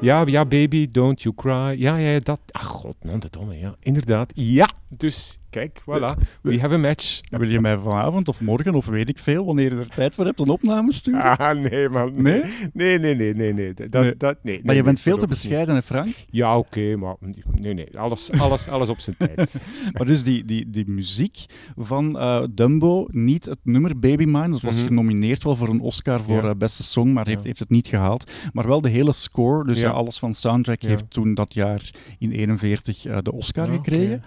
Ja, 0.00 0.24
ja, 0.26 0.44
baby, 0.44 0.86
don't 0.90 1.22
you 1.22 1.34
cry. 1.34 1.74
Ja, 1.80 1.96
ja, 1.96 2.18
dat. 2.20 2.40
Ach, 2.50 2.64
god, 2.66 2.94
non 3.02 3.18
de 3.20 3.28
domme, 3.30 3.58
ja. 3.58 3.74
Inderdaad. 3.80 4.32
Ja, 4.34 4.68
dus, 4.88 5.38
kijk, 5.56 5.80
voilà. 5.80 6.22
We 6.42 6.60
have 6.60 6.74
a 6.74 6.78
match. 6.78 7.20
Wil 7.30 7.48
je 7.48 7.60
mij 7.60 7.78
vanavond 7.78 8.28
of 8.28 8.40
morgen 8.40 8.74
of 8.74 8.86
weet 8.86 9.08
ik 9.08 9.18
veel, 9.18 9.44
wanneer 9.44 9.72
je 9.74 9.78
er 9.80 9.88
tijd 9.88 10.14
voor 10.14 10.24
hebt, 10.24 10.40
een 10.40 10.48
opname 10.48 10.92
sturen? 10.92 11.38
Ah, 11.38 11.58
nee, 11.70 11.88
man. 11.88 12.22
Nee? 12.22 12.42
Nee, 12.72 12.98
nee, 12.98 13.14
nee, 13.14 13.34
nee, 13.34 13.52
nee. 13.52 13.74
Dat, 13.74 14.02
Nee. 14.02 14.16
Dat, 14.16 14.36
nee, 14.42 14.60
maar 14.64 14.74
je 14.74 14.82
bent 14.82 15.00
veel 15.00 15.18
te 15.18 15.26
bescheiden, 15.26 15.74
hè, 15.74 15.82
Frank? 15.82 16.14
Ja, 16.30 16.58
oké, 16.58 16.96
maar 16.96 17.14
nee, 17.60 17.74
nee, 17.74 17.98
alles, 17.98 18.30
alles, 18.32 18.68
alles 18.68 18.88
op 18.88 18.98
zijn 18.98 19.16
tijd. 19.18 19.58
Maar 19.92 20.06
dus 20.06 20.22
die, 20.24 20.44
die, 20.44 20.70
die 20.70 20.84
muziek 20.90 21.44
van 21.76 22.18
eh, 22.18 22.42
Dumbo, 22.50 23.06
niet 23.10 23.44
het 23.44 23.58
nummer 23.62 23.98
Baby 23.98 24.24
Mine, 24.24 24.48
dat 24.50 24.60
was 24.60 24.74
Mhm. 24.78 24.86
genomineerd 24.86 25.42
wel 25.42 25.56
voor 25.56 25.68
een 25.68 25.80
Oscar 25.80 26.22
voor 26.22 26.42
Ja. 26.42 26.48
eh, 26.48 26.56
beste 26.56 26.82
song, 26.82 27.12
maar 27.12 27.26
heeft, 27.26 27.40
Ja. 27.42 27.46
heeft 27.46 27.58
het 27.58 27.70
niet 27.70 27.86
gehaald. 27.86 28.30
Maar 28.52 28.66
wel 28.66 28.80
de 28.80 28.88
hele 28.88 29.12
score, 29.12 29.64
dus 29.64 29.80
Ja. 29.80 29.86
ja, 29.88 29.90
alles 29.92 30.18
van 30.18 30.34
soundtrack, 30.34 30.82
heeft 30.82 31.10
toen 31.10 31.34
dat 31.34 31.54
jaar 31.54 31.90
in 32.18 32.30
41 32.30 33.06
eh, 33.06 33.18
de 33.22 33.32
Oscar 33.32 33.66
Ah, 33.68 33.74
gekregen. 33.74 34.22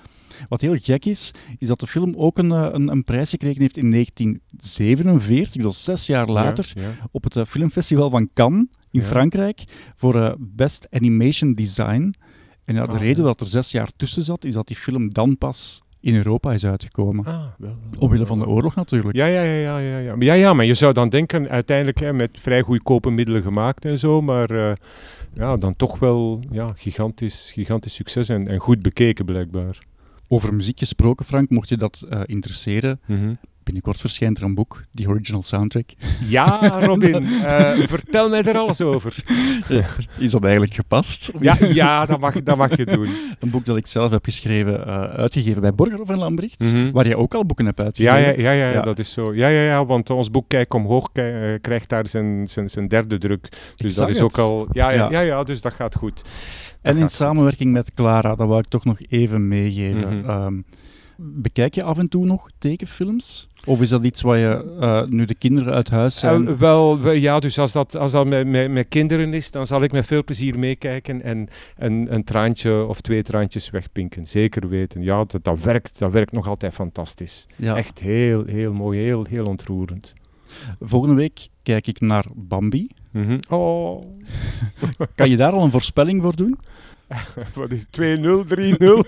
Wat 0.50 0.62
heel 0.62 0.76
gek 0.82 1.06
is, 1.06 1.19
is 1.58 1.68
dat 1.68 1.80
de 1.80 1.88
film 1.88 2.14
ook 2.18 2.38
een, 2.38 2.52
eh, 2.52 2.68
een, 2.72 2.88
een 2.88 3.04
prijs 3.04 3.30
gekregen 3.30 3.62
heeft 3.62 3.78
in 3.78 3.90
1947, 3.90 5.62
dus 5.62 5.84
zes 5.84 6.06
jaar 6.06 6.28
later, 6.28 6.72
Ja, 6.76 6.82
ja. 6.82 6.90
op 7.12 7.24
het 7.24 7.36
eh, 7.36 7.46
filmfestival 7.46 8.10
van 8.10 8.30
Cannes 8.34 8.66
in 8.92 9.02
Ja. 9.02 9.06
Frankrijk 9.06 9.64
voor 9.96 10.16
eh, 10.22 10.34
Best 10.40 10.88
Animation 10.92 11.54
Design. 11.54 12.14
En 12.66 12.76
ja, 12.76 12.86
de 12.86 12.92
Ah, 12.92 13.00
reden 13.00 13.24
dat 13.24 13.42
er 13.42 13.48
zes 13.48 13.72
jaar 13.72 13.90
tussen 13.96 14.24
zat, 14.24 14.46
is 14.46 14.54
dat 14.54 14.68
die 14.68 14.76
film 14.76 15.10
dan 15.10 15.38
pas 15.38 15.82
in 16.02 16.16
Europa 16.16 16.54
is 16.54 16.66
uitgekomen. 16.66 17.26
Ah, 17.26 17.44
wel. 17.58 17.78
Omwille 18.00 18.26
van 18.26 18.40
de 18.40 18.48
oorlog 18.48 18.76
natuurlijk. 18.76 19.16
Ja, 19.18 19.26
ja, 19.26 19.42
ja, 19.42 19.54
ja, 19.54 19.78
ja, 19.78 19.98
ja. 19.98 20.16
Maar 20.16 20.38
Ja, 20.38 20.54
maar 20.54 20.66
je 20.66 20.74
zou 20.74 20.94
dan 20.94 21.10
denken, 21.10 21.50
uiteindelijk 21.50 22.00
hè, 22.00 22.14
met 22.14 22.38
vrij 22.40 22.62
goedkope 22.62 23.10
middelen 23.10 23.42
gemaakt 23.42 23.86
en 23.86 23.98
zo, 23.98 24.22
maar 24.22 24.78
ja, 25.34 25.58
dan 25.58 25.76
toch 25.76 26.00
wel 26.00 26.40
ja, 26.52 26.72
gigantisch, 26.76 27.52
gigantisch 27.54 27.94
succes 27.96 28.30
en, 28.30 28.48
en 28.48 28.60
goed 28.60 28.82
bekeken 28.82 29.26
blijkbaar. 29.26 29.78
Over 30.32 30.54
muziek 30.54 30.80
gesproken, 30.80 31.26
Frank, 31.26 31.50
mocht 31.50 31.70
je 31.70 31.78
dat 31.78 32.06
eh, 32.10 32.22
interesseren, 32.26 33.00
Mhm. 33.06 33.34
Binnenkort 33.74 34.00
verschijnt 34.00 34.38
er 34.38 34.44
een 34.44 34.54
boek, 34.56 34.84
die 34.92 35.08
original 35.08 35.42
soundtrack. 35.42 35.90
Ja, 36.26 36.80
Robin, 36.80 37.16
eh, 37.44 37.72
vertel 37.78 38.30
mij 38.30 38.44
er 38.44 38.58
alles 38.58 38.82
over. 38.82 39.16
Is 40.18 40.32
dat 40.32 40.44
eigenlijk 40.44 40.74
gepast? 40.74 41.32
Ja, 41.40 41.58
ja 41.72 42.06
dat, 42.06 42.20
mag, 42.20 42.44
dat 42.44 42.58
mag 42.58 42.78
je 42.78 42.86
doen. 42.86 43.08
Een 43.40 43.50
boek 43.50 43.66
dat 43.66 43.78
ik 43.78 43.88
zelf 43.88 44.12
heb 44.12 44.24
geschreven, 44.24 44.86
eh, 44.88 45.04
uitgegeven 45.04 45.62
bij 45.62 45.74
Borgerhoff 45.74 46.10
en 46.10 46.18
Lambrechts, 46.18 46.72
Mhm. 46.74 46.92
waar 46.92 47.06
jij 47.08 47.16
ook 47.16 47.34
al 47.34 47.46
boeken 47.46 47.66
hebt 47.66 47.82
uitgegeven. 47.82 48.20
ja, 48.22 48.52
ja, 48.52 48.52
ja, 48.52 48.70
Ja. 48.72 48.82
dat 48.82 49.00
is 49.00 49.12
zo. 49.12 49.34
Ja, 49.34 49.48
ja, 49.48 49.62
ja, 49.62 49.86
want 49.86 50.10
ons 50.10 50.32
boek 50.32 50.48
Kijk 50.48 50.74
omhoog 50.74 51.10
eh, 51.14 51.24
krijgt 51.62 51.90
daar 51.90 52.08
zijn, 52.08 52.48
zijn, 52.48 52.70
zijn 52.70 52.88
derde 52.88 53.18
druk. 53.18 53.50
Dus 53.76 53.96
dat 53.96 54.10
is 54.10 54.16
het. 54.16 54.24
ook 54.24 54.38
al... 54.38 54.68
Ja, 54.72 54.90
ja, 54.92 55.20
Ja. 55.22 55.44
dus 55.44 55.62
dat 55.62 55.74
gaat 55.74 55.96
goed. 55.96 56.16
Dat 56.24 56.32
En 56.82 56.96
in 56.96 57.02
goed. 57.02 57.12
samenwerking 57.12 57.72
met 57.72 57.94
Clara, 57.94 58.36
dat 58.36 58.48
wou 58.48 58.60
ik 58.60 58.68
toch 58.68 58.86
nog 58.86 59.00
even 59.10 59.48
meegeven. 59.48 60.18
Mhm. 60.20 60.30
Ehm, 60.30 60.54
bekijk 61.22 61.76
je 61.76 61.84
af 61.84 61.98
en 61.98 62.08
toe 62.10 62.26
nog 62.26 62.50
tekenfilms? 62.58 63.48
Of 63.66 63.82
is 63.82 63.90
dat 63.90 64.04
iets 64.04 64.22
waar 64.22 64.38
je, 64.38 64.76
eh, 64.80 65.04
nu 65.06 65.26
de 65.26 65.36
kinderen 65.36 65.74
uit 65.74 65.90
huis 65.90 66.20
zijn... 66.20 66.48
Eh, 66.48 66.54
wel, 66.54 67.00
we- 67.00 67.12
ja, 67.22 67.40
dus 67.40 67.60
als 67.60 67.72
dat, 67.72 67.96
als 67.98 68.12
dat 68.12 68.28
met, 68.28 68.48
met, 68.48 68.72
met 68.72 68.88
kinderen 68.88 69.34
is, 69.34 69.52
dan 69.52 69.66
zal 69.66 69.84
ik 69.84 69.92
met 69.92 70.06
veel 70.06 70.24
plezier 70.24 70.60
meekijken 70.60 71.22
en 71.22 71.48
een, 71.78 72.14
een 72.14 72.24
traantje 72.24 72.86
of 72.86 73.02
twee 73.02 73.24
traantjes 73.24 73.70
wegpinken. 73.70 74.28
Zeker 74.28 74.68
weten. 74.70 75.02
Ja, 75.04 75.24
dat, 75.28 75.44
dat, 75.44 75.60
werkt, 75.62 76.00
dat 76.00 76.12
werkt 76.12 76.32
nog 76.32 76.48
altijd 76.48 76.74
fantastisch. 76.74 77.48
ja. 77.56 77.76
Echt 77.76 78.00
heel, 78.00 78.44
heel 78.46 78.74
mooi, 78.74 79.00
heel, 79.00 79.26
heel 79.30 79.46
ontroerend. 79.46 80.14
Volgende 80.80 81.16
week 81.16 81.48
kijk 81.64 81.88
ik 81.88 82.00
naar 82.00 82.26
Bambi. 82.36 82.88
Mhm. 83.12 83.40
Oh. 83.50 84.04
Kan 85.16 85.30
je 85.30 85.38
daar 85.38 85.52
al 85.52 85.64
een 85.64 85.72
voorspelling 85.72 86.22
voor 86.22 86.36
doen? 86.36 86.58
Wat 87.54 87.72
is 87.72 87.86
2-0, 87.86 88.46
3-0? 88.48 89.00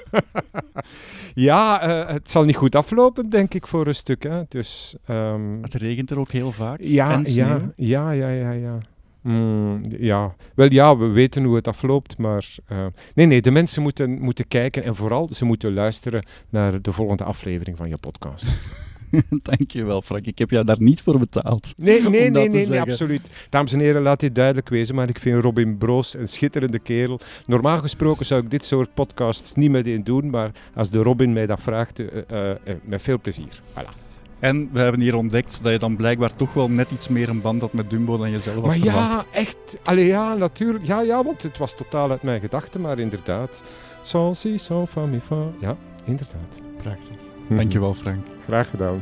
ja, 1.33 1.81
eh, 1.81 2.13
het 2.13 2.31
zal 2.31 2.43
niet 2.43 2.55
goed 2.55 2.75
aflopen, 2.75 3.29
denk 3.29 3.53
ik, 3.53 3.67
voor 3.67 3.87
een 3.87 3.95
stuk. 3.95 4.23
Hè. 4.23 4.41
Dus, 4.47 4.95
ehm, 5.05 5.61
Het 5.61 5.73
regent 5.73 6.09
er 6.09 6.19
ook 6.19 6.31
heel 6.31 6.51
vaak. 6.51 6.79
ja, 6.81 7.11
en 7.11 7.25
sneeuw. 7.25 7.73
ja, 7.75 8.11
ja, 8.11 8.11
ja, 8.11 8.29
ja, 8.29 8.51
ja. 8.51 8.77
Mm, 9.21 9.81
ja, 9.89 10.35
wel 10.55 10.71
ja, 10.71 10.97
we 10.97 11.05
weten 11.05 11.43
hoe 11.43 11.55
het 11.55 11.67
afloopt, 11.67 12.17
maar 12.17 12.55
eh, 12.65 12.85
nee, 13.15 13.25
nee, 13.25 13.41
de 13.41 13.51
mensen 13.51 13.81
moeten, 13.81 14.21
moeten 14.21 14.47
kijken 14.47 14.83
en 14.83 14.95
vooral 14.95 15.29
ze 15.31 15.45
moeten 15.45 15.73
luisteren 15.73 16.25
naar 16.49 16.81
de 16.81 16.91
volgende 16.91 17.23
aflevering 17.23 17.77
van 17.77 17.89
je 17.89 17.97
podcast. 17.99 18.47
Dankjewel, 19.49 20.01
Frank. 20.01 20.25
Ik 20.25 20.37
heb 20.37 20.49
jou 20.49 20.65
daar 20.65 20.81
niet 20.81 21.01
voor 21.01 21.19
betaald. 21.19 21.73
Nee, 21.77 22.01
nee, 22.01 22.29
nee, 22.31 22.49
nee, 22.49 22.81
absoluut. 22.81 23.29
Dames 23.49 23.73
en 23.73 23.79
heren, 23.79 24.01
laat 24.01 24.19
dit 24.19 24.35
duidelijk 24.35 24.69
wezen, 24.69 24.95
maar 24.95 25.09
ik 25.09 25.19
vind 25.19 25.43
Robin 25.43 25.77
Broos 25.77 26.13
een 26.13 26.27
schitterende 26.27 26.79
kerel. 26.79 27.19
Normaal 27.45 27.79
gesproken 27.79 28.25
zou 28.25 28.43
ik 28.43 28.51
dit 28.51 28.65
soort 28.65 28.93
podcasts 28.93 29.53
niet 29.55 29.71
meteen 29.71 30.03
doen, 30.03 30.29
maar 30.29 30.51
als 30.75 30.89
de 30.89 31.01
Robin 31.01 31.33
mij 31.33 31.45
dat 31.45 31.61
vraagt, 31.61 31.99
eh, 31.99 32.07
eh, 32.27 32.49
eh, 32.51 32.75
met 32.83 33.01
veel 33.01 33.19
plezier. 33.19 33.61
Voilà. 33.73 34.09
En 34.39 34.69
we 34.71 34.79
hebben 34.79 35.01
hier 35.01 35.15
ontdekt 35.15 35.63
dat 35.63 35.71
je 35.71 35.79
dan 35.79 35.95
blijkbaar 35.95 36.35
toch 36.35 36.53
wel 36.53 36.69
net 36.69 36.91
iets 36.91 37.07
meer 37.07 37.29
een 37.29 37.41
band 37.41 37.61
had 37.61 37.73
met 37.73 37.89
Dumbo 37.89 38.17
dan 38.17 38.31
je 38.31 38.41
zelf 38.41 38.55
had 38.55 38.65
Maar 38.65 38.77
ja, 38.77 39.25
echt. 39.31 39.57
Allee, 39.83 40.05
ja, 40.05 40.33
natuurlijk. 40.33 40.85
Ja, 40.85 41.01
ja, 41.01 41.23
want 41.23 41.43
het 41.43 41.57
was 41.57 41.75
totaal 41.75 42.11
uit 42.11 42.23
mijn 42.23 42.41
gedachten, 42.41 42.81
maar 42.81 42.99
inderdaad. 42.99 43.63
Sans 44.01 44.39
si, 44.39 44.57
sans 44.57 44.89
fa, 44.89 45.05
mi 45.05 45.19
fa. 45.19 45.43
Ja, 45.59 45.77
inderdaad. 46.05 46.61
Prachtig. 46.77 47.30
Dankjewel, 47.57 47.93
Frank. 47.93 48.27
Graag 48.45 48.69
gedaan. 48.69 49.01